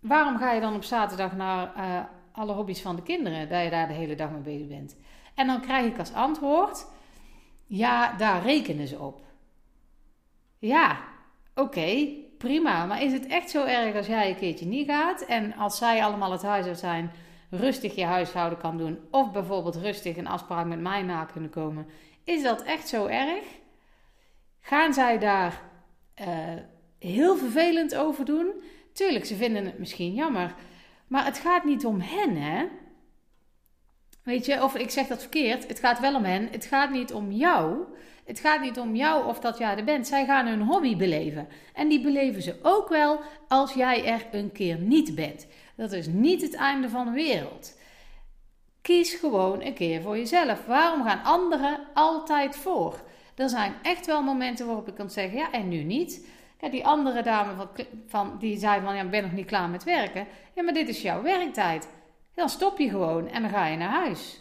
waarom 0.00 0.38
ga 0.38 0.52
je 0.52 0.60
dan 0.60 0.74
op 0.74 0.84
zaterdag 0.84 1.36
naar 1.36 1.72
uh, 1.76 2.00
alle 2.32 2.52
hobby's 2.52 2.80
van 2.80 2.96
de 2.96 3.02
kinderen, 3.02 3.48
dat 3.48 3.62
je 3.62 3.70
daar 3.70 3.88
de 3.88 3.94
hele 3.94 4.14
dag 4.14 4.30
mee 4.30 4.40
bezig 4.40 4.68
bent? 4.68 4.96
En 5.34 5.46
dan 5.46 5.60
krijg 5.60 5.86
ik 5.86 5.98
als 5.98 6.12
antwoord, 6.12 6.86
ja, 7.66 8.12
daar 8.12 8.42
rekenen 8.42 8.88
ze 8.88 8.98
op. 8.98 9.20
Ja, 10.58 10.98
oké, 11.54 12.06
prima. 12.38 12.86
Maar 12.86 13.02
is 13.02 13.12
het 13.12 13.26
echt 13.26 13.50
zo 13.50 13.64
erg 13.64 13.96
als 13.96 14.06
jij 14.06 14.30
een 14.30 14.36
keertje 14.36 14.66
niet 14.66 14.90
gaat 14.90 15.20
en 15.20 15.54
als 15.56 15.78
zij 15.78 16.04
allemaal 16.04 16.32
het 16.32 16.42
huis 16.42 16.66
uit 16.66 16.78
zijn 16.78 17.10
rustig 17.50 17.94
je 17.94 18.04
huishouden 18.04 18.58
kan 18.58 18.78
doen. 18.78 18.98
Of 19.10 19.32
bijvoorbeeld 19.32 19.76
rustig 19.76 20.16
een 20.16 20.26
afspraak 20.26 20.66
met 20.66 20.80
mij 20.80 21.02
na 21.02 21.24
kunnen 21.24 21.50
komen. 21.50 21.86
Is 22.24 22.42
dat 22.42 22.62
echt 22.62 22.88
zo 22.88 23.06
erg? 23.06 23.44
Gaan 24.60 24.94
zij 24.94 25.18
daar 25.18 25.62
uh, 26.20 26.26
heel 26.98 27.36
vervelend 27.36 27.96
over 27.96 28.24
doen? 28.24 28.52
Tuurlijk, 28.92 29.24
ze 29.24 29.36
vinden 29.36 29.64
het 29.64 29.78
misschien 29.78 30.14
jammer. 30.14 30.54
Maar 31.06 31.24
het 31.24 31.38
gaat 31.38 31.64
niet 31.64 31.84
om 31.84 32.00
hen, 32.00 32.36
hè? 32.36 32.66
Weet 34.22 34.46
je, 34.46 34.62
of 34.62 34.76
ik 34.76 34.90
zeg 34.90 35.06
dat 35.06 35.20
verkeerd. 35.20 35.68
Het 35.68 35.78
gaat 35.78 36.00
wel 36.00 36.14
om 36.14 36.24
hen. 36.24 36.48
Het 36.50 36.64
gaat 36.64 36.90
niet 36.90 37.12
om 37.12 37.32
jou. 37.32 37.84
Het 38.24 38.40
gaat 38.40 38.60
niet 38.60 38.78
om 38.78 38.96
jou 38.96 39.26
of 39.26 39.40
dat 39.40 39.58
jij 39.58 39.76
er 39.76 39.84
bent. 39.84 40.06
Zij 40.06 40.24
gaan 40.24 40.46
hun 40.46 40.62
hobby 40.62 40.96
beleven. 40.96 41.48
En 41.74 41.88
die 41.88 42.00
beleven 42.00 42.42
ze 42.42 42.58
ook 42.62 42.88
wel 42.88 43.20
als 43.48 43.72
jij 43.72 44.04
er 44.04 44.26
een 44.32 44.52
keer 44.52 44.78
niet 44.78 45.14
bent. 45.14 45.46
Dat 45.80 45.92
is 45.92 46.06
niet 46.06 46.42
het 46.42 46.54
einde 46.54 46.88
van 46.88 47.04
de 47.04 47.12
wereld. 47.12 47.78
Kies 48.82 49.14
gewoon 49.14 49.62
een 49.62 49.74
keer 49.74 50.02
voor 50.02 50.16
jezelf. 50.16 50.66
Waarom 50.66 51.02
gaan 51.02 51.22
anderen 51.22 51.78
altijd 51.94 52.56
voor? 52.56 53.00
Er 53.34 53.48
zijn 53.48 53.74
echt 53.82 54.06
wel 54.06 54.22
momenten 54.22 54.66
waarop 54.66 54.88
ik 54.88 54.94
kan 54.94 55.10
zeggen, 55.10 55.38
ja, 55.38 55.52
en 55.52 55.68
nu 55.68 55.82
niet. 55.82 56.26
Ja, 56.58 56.68
die 56.68 56.86
andere 56.86 57.22
dame 57.22 57.54
van, 57.54 57.68
van, 58.06 58.38
die 58.38 58.58
zei 58.58 58.80
van, 58.80 58.94
ja, 58.94 59.02
ik 59.02 59.10
ben 59.10 59.22
nog 59.22 59.32
niet 59.32 59.46
klaar 59.46 59.68
met 59.68 59.84
werken. 59.84 60.26
Ja, 60.54 60.62
maar 60.62 60.74
dit 60.74 60.88
is 60.88 61.02
jouw 61.02 61.22
werktijd. 61.22 61.88
Dan 62.34 62.48
stop 62.48 62.78
je 62.78 62.88
gewoon 62.88 63.28
en 63.28 63.42
dan 63.42 63.50
ga 63.50 63.66
je 63.66 63.76
naar 63.76 64.04
huis. 64.04 64.40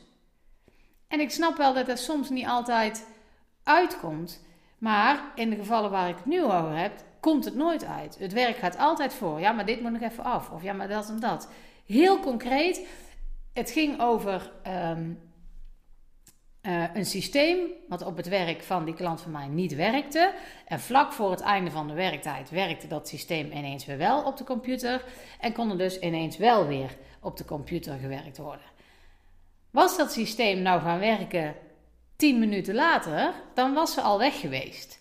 En 1.08 1.20
ik 1.20 1.32
snap 1.32 1.58
wel 1.58 1.74
dat 1.74 1.86
dat 1.86 2.00
soms 2.00 2.30
niet 2.30 2.48
altijd 2.48 3.08
uitkomt. 3.64 4.46
Maar 4.78 5.32
in 5.36 5.50
de 5.50 5.56
gevallen 5.56 5.92
waar 5.92 6.10
ik 6.10 6.16
het 6.16 6.26
nu 6.26 6.44
over 6.44 6.78
heb, 6.78 6.94
komt 7.20 7.46
het 7.46 7.56
nooit 7.56 7.86
uit. 7.86 8.18
Het 8.20 8.34
werk 8.34 8.58
gaat 8.58 8.78
altijd 8.78 9.14
voor. 9.14 9.40
Ja, 9.40 9.52
maar 9.52 9.66
dit 9.66 9.82
moet 9.82 9.92
nog 9.92 10.02
even 10.02 10.24
af. 10.24 10.50
Of 10.50 10.64
ja, 10.64 10.74
maar 10.74 10.88
dat 10.88 11.10
en 11.10 11.20
dat. 11.20 11.50
Heel 11.86 12.20
concreet. 12.20 12.88
Het 13.54 13.72
ging 13.72 14.02
over 14.02 14.52
ehm, 14.64 15.12
eh, 16.62 16.84
een 16.94 17.06
systeem 17.06 17.58
wat 17.88 18.06
op 18.06 18.18
het 18.18 18.28
werk 18.28 18.64
van 18.64 18.86
die 18.86 18.94
klant 18.94 19.22
van 19.22 19.32
mij 19.32 19.48
niet 19.48 19.76
werkte. 19.76 20.34
En 20.66 20.80
vlak 20.80 21.14
voor 21.14 21.32
het 21.32 21.42
einde 21.42 21.72
van 21.72 21.88
de 21.88 21.94
werktijd 21.94 22.50
werkte 22.50 22.88
dat 22.88 23.08
systeem 23.08 23.52
ineens 23.52 23.86
weer 23.86 23.98
wel 23.98 24.24
op 24.24 24.38
de 24.38 24.44
computer. 24.44 25.04
En 25.40 25.54
kon 25.54 25.70
er 25.70 25.78
dus 25.78 26.00
ineens 26.00 26.38
wel 26.38 26.68
weer 26.68 26.98
op 27.22 27.38
de 27.38 27.46
computer 27.46 27.98
gewerkt 27.98 28.38
worden. 28.38 28.66
Was 29.72 29.98
dat 29.98 30.12
systeem 30.12 30.62
nou 30.62 30.82
gaan 30.82 31.00
werken 31.00 31.56
10 32.16 32.40
minuten 32.40 32.76
later, 32.76 33.34
dan 33.54 33.74
was 33.74 33.94
ze 33.94 34.02
al 34.02 34.18
weg 34.18 34.40
geweest. 34.40 35.00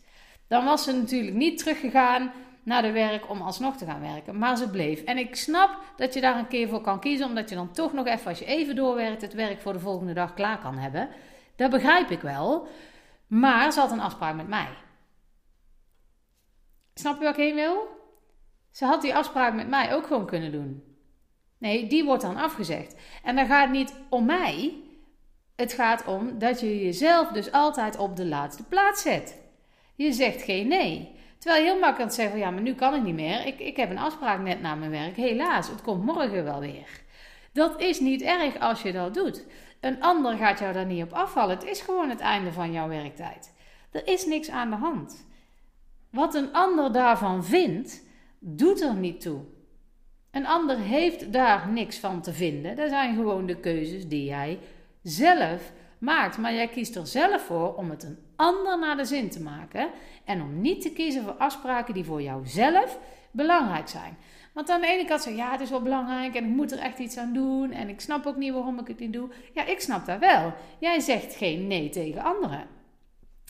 Dan 0.48 0.64
was 0.64 0.84
ze 0.84 0.92
natuurlijk 0.92 1.36
niet 1.36 1.58
teruggegaan 1.58 2.32
naar 2.62 2.82
de 2.82 2.92
werk 2.92 3.30
om 3.30 3.40
alsnog 3.40 3.76
te 3.76 3.84
gaan 3.84 4.00
werken, 4.00 4.38
maar 4.38 4.56
ze 4.56 4.70
bleef. 4.70 5.02
En 5.02 5.18
ik 5.18 5.36
snap 5.36 5.78
dat 5.96 6.14
je 6.14 6.20
daar 6.20 6.38
een 6.38 6.48
keer 6.48 6.68
voor 6.68 6.80
kan 6.80 7.00
kiezen, 7.00 7.26
omdat 7.26 7.48
je 7.48 7.54
dan 7.54 7.72
toch 7.72 7.92
nog 7.92 8.06
even, 8.06 8.26
als 8.26 8.38
je 8.38 8.44
even 8.44 8.76
doorwerkt, 8.76 9.22
het 9.22 9.34
werk 9.34 9.60
voor 9.60 9.72
de 9.72 9.80
volgende 9.80 10.12
dag 10.12 10.34
klaar 10.34 10.58
kan 10.58 10.78
hebben. 10.78 11.08
Dat 11.56 11.70
begrijp 11.70 12.10
ik 12.10 12.20
wel, 12.20 12.68
maar 13.26 13.72
ze 13.72 13.80
had 13.80 13.90
een 13.90 14.00
afspraak 14.00 14.34
met 14.34 14.48
mij. 14.48 14.68
Snap 16.94 17.16
je 17.16 17.22
waar 17.22 17.38
ik 17.38 17.44
heen 17.44 17.54
wil? 17.54 17.88
Ze 18.70 18.84
had 18.84 19.02
die 19.02 19.14
afspraak 19.14 19.54
met 19.54 19.68
mij 19.68 19.94
ook 19.94 20.06
gewoon 20.06 20.26
kunnen 20.26 20.52
doen. 20.52 20.82
Nee, 21.58 21.86
die 21.86 22.04
wordt 22.04 22.22
dan 22.22 22.36
afgezegd. 22.36 22.96
En 23.22 23.36
dan 23.36 23.46
gaat 23.46 23.62
het 23.62 23.72
niet 23.72 23.94
om 24.08 24.24
mij. 24.24 24.82
Het 25.56 25.72
gaat 25.72 26.04
om 26.06 26.38
dat 26.38 26.60
je 26.60 26.84
jezelf 26.84 27.28
dus 27.28 27.52
altijd 27.52 27.96
op 27.96 28.16
de 28.16 28.26
laatste 28.26 28.64
plaats 28.64 29.02
zet. 29.02 29.47
Je 29.98 30.12
zegt 30.12 30.42
geen 30.42 30.68
nee. 30.68 31.10
Terwijl 31.38 31.62
je 31.62 31.70
heel 31.70 31.80
makkelijk 31.80 32.08
kan 32.08 32.24
zeggen: 32.24 32.38
ja, 32.38 32.50
maar 32.50 32.62
nu 32.62 32.74
kan 32.74 32.94
ik 32.94 33.02
niet 33.02 33.14
meer. 33.14 33.46
Ik, 33.46 33.58
ik 33.58 33.76
heb 33.76 33.90
een 33.90 33.98
afspraak 33.98 34.40
net 34.40 34.60
na 34.60 34.74
mijn 34.74 34.90
werk. 34.90 35.16
Helaas, 35.16 35.68
het 35.68 35.82
komt 35.82 36.04
morgen 36.04 36.44
wel 36.44 36.60
weer. 36.60 37.00
Dat 37.52 37.80
is 37.80 38.00
niet 38.00 38.22
erg 38.22 38.58
als 38.58 38.82
je 38.82 38.92
dat 38.92 39.14
doet. 39.14 39.46
Een 39.80 40.02
ander 40.02 40.36
gaat 40.36 40.58
jou 40.58 40.72
daar 40.72 40.86
niet 40.86 41.02
op 41.02 41.12
afvallen. 41.12 41.54
Het 41.54 41.64
is 41.64 41.80
gewoon 41.80 42.08
het 42.08 42.20
einde 42.20 42.52
van 42.52 42.72
jouw 42.72 42.88
werktijd. 42.88 43.54
Er 43.90 44.06
is 44.06 44.26
niks 44.26 44.50
aan 44.50 44.70
de 44.70 44.76
hand. 44.76 45.26
Wat 46.10 46.34
een 46.34 46.52
ander 46.52 46.92
daarvan 46.92 47.44
vindt, 47.44 48.02
doet 48.38 48.80
er 48.80 48.94
niet 48.94 49.20
toe. 49.20 49.40
Een 50.30 50.46
ander 50.46 50.78
heeft 50.78 51.32
daar 51.32 51.68
niks 51.68 51.98
van 51.98 52.22
te 52.22 52.32
vinden. 52.32 52.76
Dat 52.76 52.88
zijn 52.88 53.14
gewoon 53.14 53.46
de 53.46 53.60
keuzes 53.60 54.08
die 54.08 54.24
jij 54.24 54.58
zelf 55.02 55.72
maakt. 55.98 56.38
Maar 56.38 56.54
jij 56.54 56.68
kiest 56.68 56.96
er 56.96 57.06
zelf 57.06 57.42
voor 57.42 57.74
om 57.74 57.90
het 57.90 58.02
een 58.02 58.27
ander 58.38 58.78
naar 58.78 58.96
de 58.96 59.04
zin 59.04 59.30
te 59.30 59.42
maken. 59.42 59.90
En 60.24 60.42
om 60.42 60.60
niet 60.60 60.80
te 60.80 60.92
kiezen 60.92 61.22
voor 61.22 61.32
afspraken 61.32 61.94
die 61.94 62.04
voor 62.04 62.22
jouzelf 62.22 62.98
belangrijk 63.30 63.88
zijn. 63.88 64.16
Want 64.52 64.70
aan 64.70 64.80
de 64.80 64.86
ene 64.86 65.04
kant 65.04 65.22
zeg 65.22 65.36
ja, 65.36 65.50
het 65.50 65.60
is 65.60 65.70
wel 65.70 65.82
belangrijk 65.82 66.34
en 66.34 66.44
ik 66.44 66.50
moet 66.50 66.72
er 66.72 66.78
echt 66.78 66.98
iets 66.98 67.16
aan 67.16 67.32
doen. 67.32 67.72
En 67.72 67.88
ik 67.88 68.00
snap 68.00 68.26
ook 68.26 68.36
niet 68.36 68.52
waarom 68.52 68.78
ik 68.78 68.86
het 68.86 68.98
niet 68.98 69.12
doe. 69.12 69.28
Ja, 69.54 69.66
ik 69.66 69.80
snap 69.80 70.06
dat 70.06 70.18
wel. 70.18 70.52
Jij 70.78 71.00
zegt 71.00 71.34
geen 71.34 71.66
nee 71.66 71.88
tegen 71.88 72.22
anderen. 72.22 72.66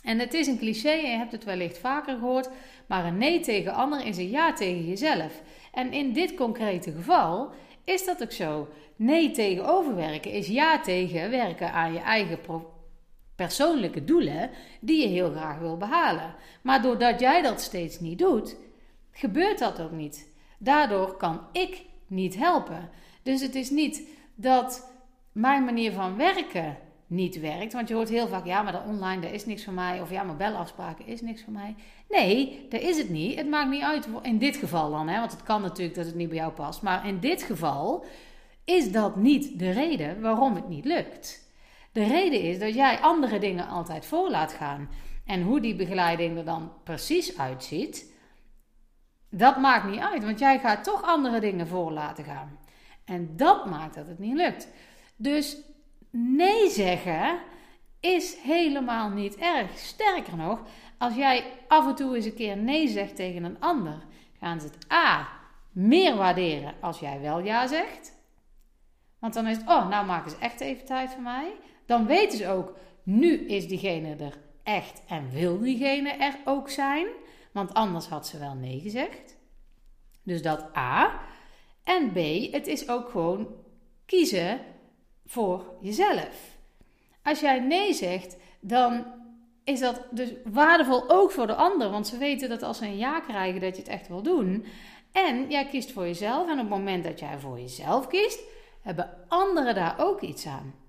En 0.02 0.18
het 0.18 0.35
is 0.35 0.47
een 0.47 0.59
cliché, 0.59 0.90
je 0.90 1.07
hebt 1.07 1.33
het 1.33 1.45
wellicht 1.45 1.78
vaker 1.78 2.18
gehoord. 2.18 2.50
Maar 2.87 3.04
een 3.04 3.18
nee 3.18 3.40
tegen 3.40 3.75
anderen 3.75 4.07
is 4.07 4.16
een 4.16 4.30
ja 4.30 4.52
tegen 4.52 4.87
jezelf. 4.87 5.42
En 5.73 5.92
in 5.92 6.12
dit 6.12 6.35
concrete 6.35 6.92
geval 6.92 7.50
is 7.85 8.04
dat 8.04 8.23
ook 8.23 8.33
zo. 8.33 8.68
Nee 8.97 9.30
tegen 9.30 9.66
overwerken 9.66 10.30
is 10.30 10.47
ja 10.47 10.80
tegen 10.80 11.30
werken 11.30 11.73
aan 11.73 11.92
je 11.92 12.00
eigen 12.00 12.40
persoonlijke 13.38 14.04
doelen 14.04 14.50
die 14.80 15.02
je 15.02 15.09
heel 15.09 15.30
graag 15.30 15.59
wil 15.59 15.76
behalen. 15.76 16.35
Maar 16.62 16.83
doordat 16.83 17.21
jij 17.21 17.42
dat 17.42 17.61
steeds 17.61 18.00
niet 18.00 18.18
doet, 18.18 18.57
gebeurt 19.11 19.59
dat 19.59 19.80
ook 19.80 19.90
niet. 19.90 20.33
Daardoor 20.59 21.16
kan 21.16 21.40
ik 21.52 21.85
niet 22.07 22.37
helpen. 22.37 22.90
Dus 23.23 23.40
het 23.40 23.54
is 23.54 23.71
niet 23.71 24.09
dat 24.35 24.92
mijn 25.33 25.64
manier 25.64 25.92
van 25.92 26.16
werken 26.16 26.76
niet 27.07 27.40
werkt. 27.40 27.73
Want 27.73 27.88
je 27.88 27.95
hoort 27.95 28.09
heel 28.09 28.28
vaak, 28.28 28.47
ja, 28.47 28.62
maar 28.62 28.73
dat 28.73 28.87
online, 28.87 29.21
dat 29.21 29.33
is 29.33 29.47
niks 29.47 29.64
voor 29.64 29.73
mij. 29.73 30.00
Of 30.00 30.11
ja, 30.11 30.23
maar 30.23 30.37
belafspraken 30.37 31.07
is 31.07 31.21
niks 31.21 31.42
voor 31.42 31.52
mij. 31.52 31.75
Nee, 32.09 32.66
dat 32.68 32.80
is 32.80 32.99
het 32.99 33.09
niet. 33.09 33.38
Het 33.38 33.49
maakt 33.49 33.71
niet 33.71 33.83
uit, 33.83 34.09
in 34.23 34.38
dit 34.38 34.57
geval 34.57 34.90
dan. 34.90 35.09
Hè, 35.09 35.18
want 35.18 35.33
het 35.33 35.42
kan 35.42 35.62
natuurlijk 35.62 35.97
dat 35.97 36.07
het 36.07 36.14
niet 36.14 36.28
bij 36.28 36.38
jou 36.38 36.52
past. 36.52 36.83
Maar 36.83 37.07
in 37.07 37.21
dit 37.21 37.42
geval 37.42 38.04
is 38.64 38.92
dat 38.92 39.16
niet 39.16 39.59
de 39.59 39.71
reden 39.71 40.21
waarom 40.21 40.54
het 40.54 40.68
niet 40.68 40.85
lukt. 40.85 41.48
De 41.99 42.07
reden 42.07 42.40
is 42.40 42.59
dat 42.59 42.75
jij 42.75 43.00
andere 43.00 43.38
dingen 43.38 43.69
altijd 43.69 44.07
voor 44.07 44.31
laat 44.31 44.52
gaan. 44.52 44.90
En 45.25 45.43
hoe 45.43 45.61
die 45.61 45.76
begeleiding 45.76 46.38
er 46.38 46.45
dan 46.45 46.73
precies 46.85 47.38
uitziet, 47.38 48.12
dat 49.31 49.57
maakt 49.57 49.90
niet 49.90 50.00
uit. 50.00 50.25
Want 50.25 50.38
jij 50.38 50.59
gaat 50.59 50.85
toch 50.85 51.02
andere 51.02 51.40
dingen 51.40 51.67
voor 51.67 51.93
laten 51.93 52.25
gaan. 52.25 52.59
En 53.05 53.37
dat 53.37 53.67
maakt 53.67 53.95
dat 53.95 54.07
het 54.07 54.19
niet 54.19 54.37
lukt. 54.37 54.69
Dus 55.17 55.57
nee 56.11 56.71
zeggen 56.71 57.38
is 58.00 58.37
helemaal 58.43 59.09
niet 59.09 59.37
erg. 59.37 59.78
Sterker 59.78 60.37
nog, 60.37 60.62
als 60.99 61.14
jij 61.14 61.45
af 61.69 61.87
en 61.87 61.95
toe 61.95 62.17
eens 62.17 62.25
een 62.25 62.35
keer 62.35 62.57
nee 62.57 62.88
zegt 62.88 63.17
tegen 63.17 63.45
een 63.45 63.61
ander, 63.61 64.02
gaan 64.40 64.61
ze 64.61 64.67
het 64.67 64.93
A 64.93 65.28
meer 65.73 66.17
waarderen 66.17 66.75
als 66.81 66.99
jij 66.99 67.21
wel 67.21 67.38
ja 67.38 67.67
zegt. 67.67 68.17
Want 69.19 69.35
dan 69.35 69.47
is 69.47 69.57
het, 69.57 69.69
oh, 69.69 69.88
nou 69.88 70.07
maken 70.07 70.31
ze 70.31 70.37
echt 70.40 70.61
even 70.61 70.85
tijd 70.85 71.11
voor 71.12 71.23
mij. 71.23 71.52
Dan 71.88 72.07
weten 72.07 72.38
ze 72.38 72.49
ook, 72.49 72.76
nu 73.02 73.47
is 73.47 73.68
diegene 73.68 74.16
er 74.16 74.38
echt 74.62 75.02
en 75.07 75.30
wil 75.30 75.59
diegene 75.59 76.11
er 76.11 76.38
ook 76.45 76.71
zijn. 76.71 77.07
Want 77.52 77.75
anders 77.75 78.07
had 78.07 78.26
ze 78.26 78.38
wel 78.38 78.54
nee 78.54 78.80
gezegd. 78.80 79.37
Dus 80.23 80.42
dat 80.42 80.76
A. 80.76 81.21
En 81.85 82.12
B, 82.12 82.16
het 82.52 82.66
is 82.66 82.88
ook 82.88 83.11
gewoon 83.11 83.49
kiezen 84.07 84.61
voor 85.26 85.64
jezelf. 85.80 86.57
Als 87.23 87.40
jij 87.40 87.61
nee 87.61 87.92
zegt, 87.92 88.37
dan 88.61 89.07
is 89.64 89.80
dat 89.80 90.07
dus 90.11 90.33
waardevol 90.45 91.11
ook 91.11 91.30
voor 91.30 91.47
de 91.47 91.54
ander. 91.54 91.90
Want 91.90 92.07
ze 92.07 92.18
weten 92.18 92.49
dat 92.49 92.62
als 92.62 92.78
ze 92.78 92.85
een 92.85 92.97
ja 92.97 93.21
krijgen, 93.21 93.61
dat 93.61 93.76
je 93.76 93.83
het 93.83 93.90
echt 93.90 94.09
wil 94.09 94.23
doen. 94.23 94.64
En 95.12 95.50
jij 95.50 95.68
kiest 95.68 95.92
voor 95.92 96.04
jezelf. 96.04 96.47
En 96.47 96.52
op 96.52 96.59
het 96.59 96.68
moment 96.68 97.04
dat 97.04 97.18
jij 97.18 97.38
voor 97.38 97.61
jezelf 97.61 98.07
kiest, 98.07 98.40
hebben 98.83 99.25
anderen 99.28 99.75
daar 99.75 99.95
ook 99.99 100.21
iets 100.21 100.47
aan. 100.47 100.87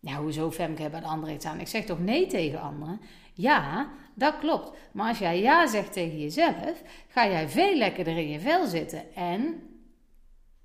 Ja, 0.00 0.16
hoezo 0.16 0.50
Femke 0.50 0.82
hebben 0.82 1.00
de 1.00 1.06
anderen 1.06 1.34
iets 1.34 1.46
aan? 1.46 1.60
Ik 1.60 1.68
zeg 1.68 1.84
toch 1.84 2.00
nee 2.00 2.26
tegen 2.26 2.60
anderen? 2.60 3.00
Ja, 3.34 3.90
dat 4.14 4.38
klopt. 4.38 4.72
Maar 4.92 5.08
als 5.08 5.18
jij 5.18 5.40
ja 5.40 5.66
zegt 5.66 5.92
tegen 5.92 6.18
jezelf, 6.18 6.82
ga 7.08 7.28
jij 7.28 7.48
veel 7.48 7.76
lekkerder 7.76 8.16
in 8.16 8.28
je 8.28 8.40
vel 8.40 8.66
zitten. 8.66 9.14
En 9.14 9.62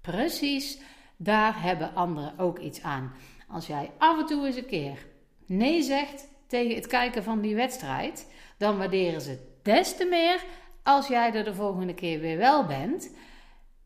precies, 0.01 0.79
daar 1.17 1.61
hebben 1.61 1.95
anderen 1.95 2.39
ook 2.39 2.59
iets 2.59 2.81
aan. 2.81 3.13
Als 3.47 3.67
jij 3.67 3.91
af 3.97 4.19
en 4.19 4.25
toe 4.25 4.45
eens 4.45 4.55
een 4.55 4.65
keer 4.65 5.05
nee 5.45 5.81
zegt 5.81 6.27
tegen 6.47 6.75
het 6.75 6.87
kijken 6.87 7.23
van 7.23 7.41
die 7.41 7.55
wedstrijd, 7.55 8.31
dan 8.57 8.77
waarderen 8.77 9.21
ze 9.21 9.57
des 9.61 9.95
te 9.95 10.05
meer 10.05 10.43
als 10.83 11.07
jij 11.07 11.33
er 11.33 11.43
de 11.43 11.53
volgende 11.53 11.93
keer 11.93 12.19
weer 12.19 12.37
wel 12.37 12.65
bent. 12.65 13.15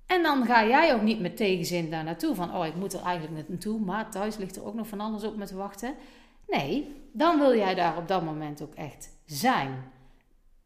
En 0.10 0.24
dan 0.24 0.46
ga 0.46 0.66
jij 0.66 0.94
ook 0.94 1.01
niet 1.01 1.20
met 1.20 1.38
tegenzin 1.38 1.89
daar 1.89 2.04
naartoe. 2.04 2.36
Van, 2.36 2.56
oh, 2.56 2.66
ik 2.66 2.75
moet 2.75 2.94
er 2.94 3.01
eigenlijk 3.01 3.50
naartoe, 3.50 3.80
maar 3.80 4.12
thuis 4.12 4.38
ligt 4.38 4.56
er 4.56 4.66
ook 4.66 4.74
nog 4.74 4.88
van 4.88 5.00
alles 5.00 5.24
op 5.24 5.36
me 5.36 5.46
te 5.46 5.56
wachten. 5.56 5.96
Nee, 6.48 6.96
dan 7.12 7.39
wil 7.39 7.56
jij 7.56 7.75
daar 7.75 7.98
op 7.98 8.08
dat 8.08 8.24
moment 8.24 8.62
ook 8.62 8.74
echt 8.74 9.20
zijn. 9.25 9.92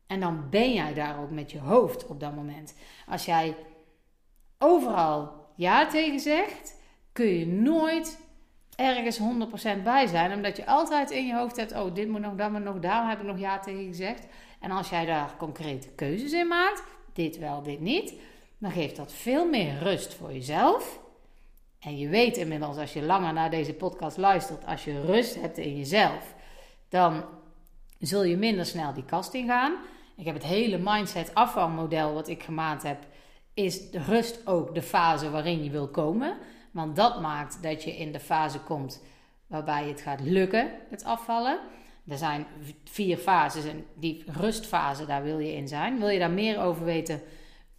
En 0.08 0.20
dan 0.20 0.50
ben 0.50 0.74
jij 0.74 0.94
daar 0.94 1.20
ook 1.22 1.30
met 1.30 1.52
je 1.52 1.60
hoofd 1.60 2.08
op 2.08 2.20
dat 2.20 2.36
moment. 2.36 2.76
Als 3.08 3.26
jij 3.26 3.56
overal 4.58 5.32
ja 5.56 5.88
tegen 5.88 6.20
zegt, 6.20 6.82
kun 7.12 7.28
je 7.28 7.48
nooit 7.48 8.20
ergens 8.76 9.20
100% 9.20 9.84
bij 9.84 10.08
zijn. 10.08 10.34
Omdat 10.34 10.58
je 10.58 10.66
altijd 10.66 11.12
in 11.12 11.28
je 11.28 11.36
hoofd 11.36 11.56
hebt: 11.56 11.74
oh, 11.74 11.96
dit 11.96 12.08
moet 12.08 12.22
nog, 12.22 12.36
dat 12.36 12.52
moet 12.52 12.64
nog, 12.64 12.80
daar 12.80 13.10
heb 13.10 13.20
ik 13.20 13.26
nog 13.26 13.40
ja 13.40 13.60
tegen 13.60 13.86
gezegd. 13.86 14.28
En 14.60 14.72
als 14.72 14.90
jij 14.90 15.06
daar 15.06 15.36
concrete 15.38 15.90
keuzes 15.90 16.32
in 16.32 16.48
maakt, 16.48 16.84
dit 17.14 17.38
wel, 17.38 17.64
dit 17.64 17.80
niet, 17.80 18.14
dan 18.63 18.72
geeft 18.72 18.96
dat 18.96 19.13
veel 19.13 19.50
meer 19.50 19.77
rust 19.77 20.13
voor 20.13 20.34
jezelf. 20.34 21.00
En 21.79 21.98
je 21.98 22.08
weet 22.08 22.38
inmiddels, 22.38 22.77
als 22.77 22.93
je 22.93 23.01
langer 23.01 23.34
naar 23.34 23.50
deze 23.50 23.74
podcast 23.74 24.17
luistert, 24.17 24.65
als 24.65 24.84
je 24.84 25.01
rust 25.01 25.41
hebt 25.41 25.58
in 25.58 25.77
jezelf, 25.77 26.36
dan 26.89 27.24
zul 28.00 28.24
je 28.24 28.38
minder 28.38 28.65
snel 28.65 28.93
die 28.93 29.05
kast 29.05 29.34
ingaan. 29.34 29.75
Ik 30.17 30.25
heb 30.25 30.34
het 30.34 30.43
hele 30.43 30.77
mindset 30.77 31.34
afvalmodel 31.34 32.13
wat 32.13 32.27
ik 32.27 32.43
gemaakt 32.43 32.84
heb, 32.84 32.98
is 33.53 33.91
de 33.91 34.00
rust 34.00 34.48
ook 34.48 34.75
de 34.75 34.82
fase 34.82 35.29
waarin 35.29 35.63
je 35.63 35.70
wil 35.70 35.88
komen. 35.88 36.38
Want 36.72 36.96
dat 36.96 37.22
maakt 37.22 37.63
dat 37.63 37.84
je 37.84 37.98
in 37.98 38.12
de 38.12 38.20
fase 38.20 38.60
komt 38.60 39.03
waarbij 39.48 39.88
het 39.88 40.01
gaat 40.01 40.22
lukken, 40.22 40.72
het 40.89 41.03
afvallen. 41.03 41.60
Er 42.08 42.17
zijn 42.17 42.46
vier 42.84 43.17
fases 43.17 43.65
en 43.65 43.86
die 43.96 44.24
rustfase, 44.25 45.05
daar 45.05 45.24
wil 45.24 45.39
je 45.39 45.53
in 45.53 45.67
zijn. 45.67 46.00
Wil 46.00 46.10
je 46.10 46.20
daar 46.20 46.32
meer 46.32 46.62
over 46.62 46.86
weten, 46.86 47.22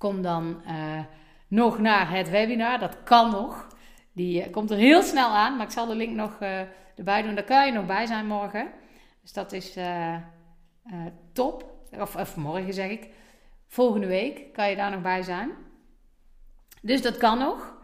kom 0.05 0.23
dan 0.23 0.63
uh, 0.67 1.01
nog 1.49 1.79
naar 1.79 2.11
het 2.11 2.31
webinar. 2.31 2.79
Dat 2.79 3.03
kan 3.03 3.31
nog. 3.31 3.67
Die 4.13 4.47
uh, 4.47 4.53
komt 4.53 4.71
er 4.71 4.77
heel 4.77 5.03
snel 5.03 5.29
aan, 5.29 5.57
maar 5.57 5.67
ik 5.67 5.73
zal 5.73 5.87
de 5.87 5.95
link 5.95 6.15
nog 6.17 6.41
uh, 6.41 6.61
erbij 6.97 7.23
doen. 7.23 7.35
Daar 7.35 7.45
kan 7.45 7.67
je 7.67 7.73
nog 7.73 7.87
bij 7.87 8.07
zijn 8.07 8.27
morgen. 8.27 8.71
Dus 9.23 9.33
dat 9.33 9.53
is 9.53 9.77
top. 11.33 11.65
Of, 11.99 12.17
of 12.17 12.37
morgen 12.37 12.75
zeg 12.75 12.91
ik. 12.91 13.09
Volgende 13.67 14.07
week 14.07 14.53
kan 14.53 14.71
je 14.71 14.77
daar 14.77 14.91
nog 14.91 15.03
bij 15.03 15.23
zijn. 15.23 15.51
Dus 16.83 17.03
dat 17.03 17.17
kan 17.17 17.39
nog. 17.39 17.75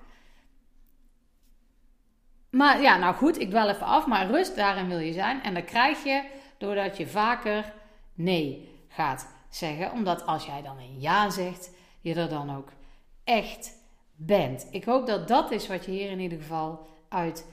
Maar 2.51 2.81
ja, 2.81 2.97
nou 2.97 3.15
goed, 3.15 3.41
ik 3.41 3.51
dwel 3.51 3.69
even 3.69 3.87
af. 3.87 4.07
Maar 4.07 4.27
rust, 4.27 4.57
daarin 4.57 4.89
wil 4.89 4.99
je 4.99 5.13
zijn. 5.13 5.43
En 5.43 5.55
dat 5.55 5.65
krijg 5.65 6.05
je 6.05 6.25
doordat 6.59 6.97
je 6.97 7.07
vaker 7.07 7.73
nee 8.15 8.79
gaat 8.89 9.35
zeggen. 9.49 9.93
Omdat 9.93 10.27
als 10.27 10.47
jij 10.47 10.63
dan 10.63 10.79
een 10.79 11.01
ja 11.01 11.31
zegt, 11.31 11.79
je 12.01 12.15
er 12.15 12.29
dan 12.29 12.57
ook 12.57 12.69
echt 13.25 13.79
bent. 14.17 14.67
Ik 14.71 14.85
hoop 14.85 15.07
dat 15.07 15.29
dat 15.29 15.51
is 15.51 15.67
wat 15.67 15.85
je 15.85 15.91
hier 15.91 16.11
in 16.11 16.21
ieder 16.21 16.39
geval 16.39 16.87
uit 17.09 17.47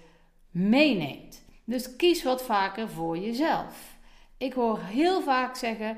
meeneemt. 0.51 1.45
Dus 1.63 1.95
kies 1.95 2.23
wat 2.23 2.43
vaker 2.43 2.89
voor 2.89 3.17
jezelf. 3.17 3.97
Ik 4.37 4.53
hoor 4.53 4.79
heel 4.79 5.21
vaak 5.21 5.55
zeggen: 5.55 5.97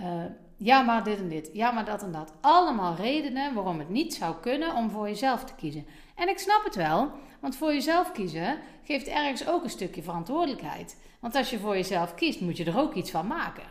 uh, 0.00 0.24
ja, 0.56 0.82
maar 0.82 1.04
dit 1.04 1.18
en 1.18 1.28
dit, 1.28 1.50
ja, 1.52 1.70
maar 1.70 1.84
dat 1.84 2.02
en 2.02 2.12
dat. 2.12 2.32
Allemaal 2.40 2.94
redenen 2.94 3.54
waarom 3.54 3.78
het 3.78 3.88
niet 3.88 4.14
zou 4.14 4.34
kunnen 4.40 4.74
om 4.74 4.90
voor 4.90 5.08
jezelf 5.08 5.44
te 5.44 5.54
kiezen. 5.54 5.86
En 6.14 6.28
ik 6.28 6.38
snap 6.38 6.64
het 6.64 6.74
wel, 6.74 7.10
want 7.40 7.56
voor 7.56 7.72
jezelf 7.72 8.12
kiezen 8.12 8.58
geeft 8.84 9.06
ergens 9.06 9.46
ook 9.46 9.64
een 9.64 9.70
stukje 9.70 10.02
verantwoordelijkheid. 10.02 11.00
Want 11.20 11.34
als 11.34 11.50
je 11.50 11.58
voor 11.58 11.74
jezelf 11.74 12.14
kiest, 12.14 12.40
moet 12.40 12.56
je 12.56 12.64
er 12.64 12.78
ook 12.78 12.94
iets 12.94 13.10
van 13.10 13.26
maken. 13.26 13.66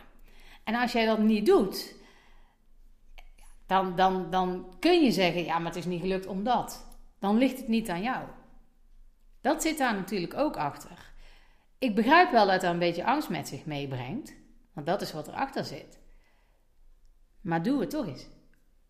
En 0.64 0.74
als 0.74 0.92
jij 0.92 1.06
dat 1.06 1.18
niet 1.18 1.46
doet, 1.46 1.94
dan, 3.74 3.96
dan, 3.96 4.30
dan 4.30 4.66
kun 4.78 5.02
je 5.02 5.12
zeggen: 5.12 5.44
ja, 5.44 5.58
maar 5.58 5.66
het 5.66 5.76
is 5.76 5.84
niet 5.84 6.00
gelukt 6.00 6.26
omdat. 6.26 6.86
Dan 7.18 7.38
ligt 7.38 7.58
het 7.58 7.68
niet 7.68 7.90
aan 7.90 8.02
jou. 8.02 8.26
Dat 9.40 9.62
zit 9.62 9.78
daar 9.78 9.94
natuurlijk 9.94 10.34
ook 10.34 10.56
achter. 10.56 11.12
Ik 11.78 11.94
begrijp 11.94 12.30
wel 12.30 12.46
dat 12.46 12.60
dat 12.60 12.72
een 12.72 12.78
beetje 12.78 13.04
angst 13.04 13.28
met 13.28 13.48
zich 13.48 13.64
meebrengt, 13.64 14.34
want 14.72 14.86
dat 14.86 15.02
is 15.02 15.12
wat 15.12 15.28
erachter 15.28 15.64
zit. 15.64 15.98
Maar 17.40 17.62
doe 17.62 17.80
het 17.80 17.90
toch 17.90 18.06
eens. 18.06 18.28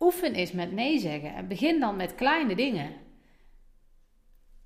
Oefen 0.00 0.34
eens 0.34 0.52
met 0.52 0.72
nee 0.72 0.98
zeggen 0.98 1.34
en 1.34 1.48
begin 1.48 1.80
dan 1.80 1.96
met 1.96 2.14
kleine 2.14 2.54
dingen. 2.54 2.92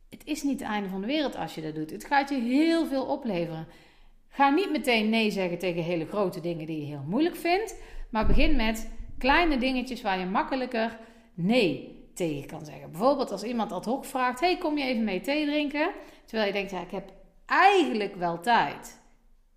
Het 0.08 0.25
is 0.25 0.42
niet 0.42 0.60
het 0.60 0.68
einde 0.68 0.88
van 0.88 1.00
de 1.00 1.06
wereld 1.06 1.37
als 1.37 1.54
je 1.54 1.62
dat 1.62 1.75
doet. 1.75 1.90
Het 1.90 2.04
gaat 2.04 2.28
je 2.28 2.40
heel 2.40 2.87
veel 2.87 3.04
opleveren. 3.04 3.66
Ga 4.28 4.50
niet 4.50 4.70
meteen 4.70 5.08
nee 5.08 5.30
zeggen 5.30 5.58
tegen 5.58 5.82
hele 5.82 6.06
grote 6.06 6.40
dingen 6.40 6.66
die 6.66 6.80
je 6.80 6.87
heel 6.87 7.04
moeilijk 7.06 7.37
vindt, 7.37 7.75
maar 8.10 8.26
begin 8.26 8.56
met 8.56 8.90
kleine 9.18 9.58
dingetjes 9.58 10.02
waar 10.02 10.18
je 10.18 10.26
makkelijker 10.26 10.98
nee 11.34 11.96
tegen 12.14 12.46
kan 12.46 12.64
zeggen. 12.64 12.90
Bijvoorbeeld 12.90 13.30
als 13.30 13.42
iemand 13.42 13.72
ad 13.72 13.84
hoc 13.84 14.04
vraagt: 14.04 14.40
Hey, 14.40 14.58
kom 14.58 14.78
je 14.78 14.84
even 14.84 15.04
mee 15.04 15.20
thee 15.20 15.46
drinken? 15.46 15.90
Terwijl 16.25 16.46
je 16.46 16.52
denkt: 16.52 16.70
Ja, 16.70 16.80
ik 16.80 16.90
heb 16.90 17.12
eigenlijk 17.46 18.16
wel 18.16 18.40
tijd. 18.40 19.00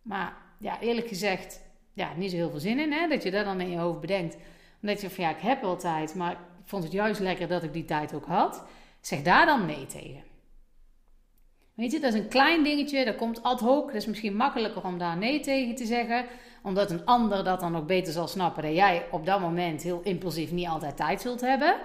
Maar 0.01 0.37
ja, 0.59 0.79
eerlijk 0.79 1.07
gezegd, 1.07 1.61
ja, 1.93 2.13
niet 2.15 2.29
zo 2.29 2.35
heel 2.35 2.49
veel 2.49 2.59
zin 2.59 2.79
in. 2.79 2.91
Hè? 2.91 3.07
Dat 3.07 3.23
je 3.23 3.31
dat 3.31 3.45
dan 3.45 3.61
in 3.61 3.69
je 3.69 3.77
hoofd 3.77 3.99
bedenkt. 3.99 4.37
Omdat 4.81 5.01
je 5.01 5.09
van 5.09 5.23
ja, 5.23 5.29
ik 5.29 5.41
heb 5.41 5.61
wel 5.61 5.77
tijd, 5.77 6.15
maar 6.15 6.31
ik 6.31 6.37
vond 6.63 6.83
het 6.83 6.91
juist 6.91 7.19
lekker 7.19 7.47
dat 7.47 7.63
ik 7.63 7.73
die 7.73 7.85
tijd 7.85 8.13
ook 8.13 8.25
had. 8.25 8.63
Zeg 9.01 9.21
daar 9.21 9.45
dan 9.45 9.65
nee 9.65 9.85
tegen. 9.85 10.23
Weet 11.73 11.91
je, 11.91 11.99
dat 11.99 12.13
is 12.13 12.19
een 12.19 12.27
klein 12.27 12.63
dingetje, 12.63 13.05
dat 13.05 13.15
komt 13.15 13.43
ad 13.43 13.59
hoc. 13.59 13.85
Dat 13.85 13.95
is 13.95 14.05
misschien 14.05 14.35
makkelijker 14.35 14.83
om 14.83 14.97
daar 14.97 15.17
nee 15.17 15.39
tegen 15.39 15.75
te 15.75 15.85
zeggen. 15.85 16.25
Omdat 16.63 16.91
een 16.91 17.05
ander 17.05 17.43
dat 17.43 17.59
dan 17.59 17.75
ook 17.75 17.87
beter 17.87 18.13
zal 18.13 18.27
snappen. 18.27 18.63
Dat 18.63 18.73
jij 18.73 19.07
op 19.11 19.25
dat 19.25 19.39
moment 19.39 19.81
heel 19.81 20.01
impulsief 20.03 20.51
niet 20.51 20.67
altijd 20.67 20.97
tijd 20.97 21.21
zult 21.21 21.41
hebben. 21.41 21.75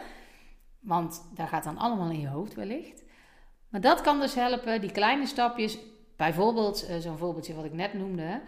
Want 0.81 1.29
daar 1.35 1.49
gaat 1.49 1.64
dan 1.64 1.79
allemaal 1.79 2.11
in 2.11 2.20
je 2.20 2.29
hoofd 2.29 2.55
wellicht. 2.55 3.05
Maar 3.68 3.81
dat 3.81 4.01
kan 4.01 4.20
dus 4.20 4.35
helpen, 4.35 4.81
die 4.81 4.92
kleine 4.92 5.27
stapjes. 5.27 5.79
Bijvoorbeeld, 6.16 6.87
eh, 6.87 6.96
zo'n 6.96 7.18
voorbeeldje 7.18 7.55
wat 7.55 7.64
ik 7.64 7.72
net 7.72 7.94
noemde. 7.94 8.40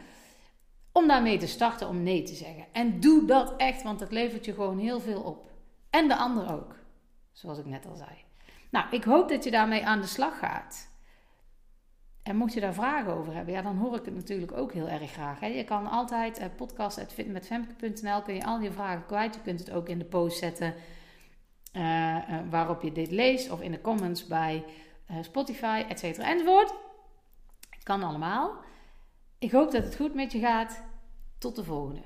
Om 0.93 1.09
daarmee 1.09 1.39
te 1.39 1.47
starten 1.47 1.89
om 1.89 2.03
nee 2.03 2.23
te 2.23 2.35
zeggen. 2.35 2.67
En 2.73 3.01
doe 3.01 3.25
dat 3.25 3.55
echt, 3.57 3.83
want 3.83 3.99
dat 3.99 4.13
levert 4.13 4.45
je 4.45 4.55
gewoon 4.55 4.79
heel 4.79 5.01
veel 5.01 5.21
op. 5.21 5.51
En 5.91 6.09
de 6.09 6.17
ander 6.17 6.53
ook, 6.53 6.75
zoals 7.33 7.59
ik 7.59 7.67
net 7.67 7.87
al 7.87 7.97
zei. 7.97 8.11
Nou, 8.71 8.87
ik 8.91 9.05
hoop 9.05 9.29
dat 9.29 9.45
je 9.45 9.51
daarmee 9.51 9.87
aan 9.87 10.01
de 10.01 10.07
slag 10.07 10.39
gaat. 10.39 10.88
En 12.29 12.37
mocht 12.37 12.53
je 12.53 12.61
daar 12.61 12.75
vragen 12.75 13.13
over 13.13 13.35
hebben, 13.35 13.55
ja, 13.55 13.63
dan 13.63 13.77
hoor 13.77 13.97
ik 13.97 14.05
het 14.05 14.15
natuurlijk 14.15 14.53
ook 14.53 14.73
heel 14.73 14.89
erg 14.89 15.11
graag. 15.11 15.41
Hè. 15.41 15.47
Je 15.47 15.65
kan 15.65 15.87
altijd 15.87 16.41
uh, 16.41 16.47
podcast.fitmetfemke.nl 16.57 18.23
kun 18.23 18.35
je 18.35 18.45
al 18.45 18.61
je 18.61 18.73
vragen 18.73 19.07
kwijt. 19.07 19.35
Je 19.35 19.41
kunt 19.41 19.59
het 19.61 19.71
ook 19.71 19.89
in 19.89 19.99
de 19.99 20.05
post 20.05 20.39
zetten 20.39 20.75
uh, 21.73 21.83
uh, 21.83 22.39
waarop 22.51 22.83
je 22.83 22.93
dit 22.93 23.11
leest. 23.11 23.51
Of 23.51 23.61
in 23.61 23.71
de 23.71 23.81
comments 23.81 24.27
bij 24.27 24.65
Spotify, 25.21 25.85
et 25.89 25.99
cetera, 25.99 26.29
enzovoort. 26.29 26.75
Kan 27.83 28.03
allemaal. 28.03 28.57
Ik 29.39 29.51
hoop 29.51 29.71
dat 29.71 29.85
het 29.85 29.97
goed 29.97 30.15
met 30.15 30.33
je 30.33 30.39
gaat. 30.39 30.83
Tot 31.39 31.57
de 31.57 31.65
volgende. 31.65 32.03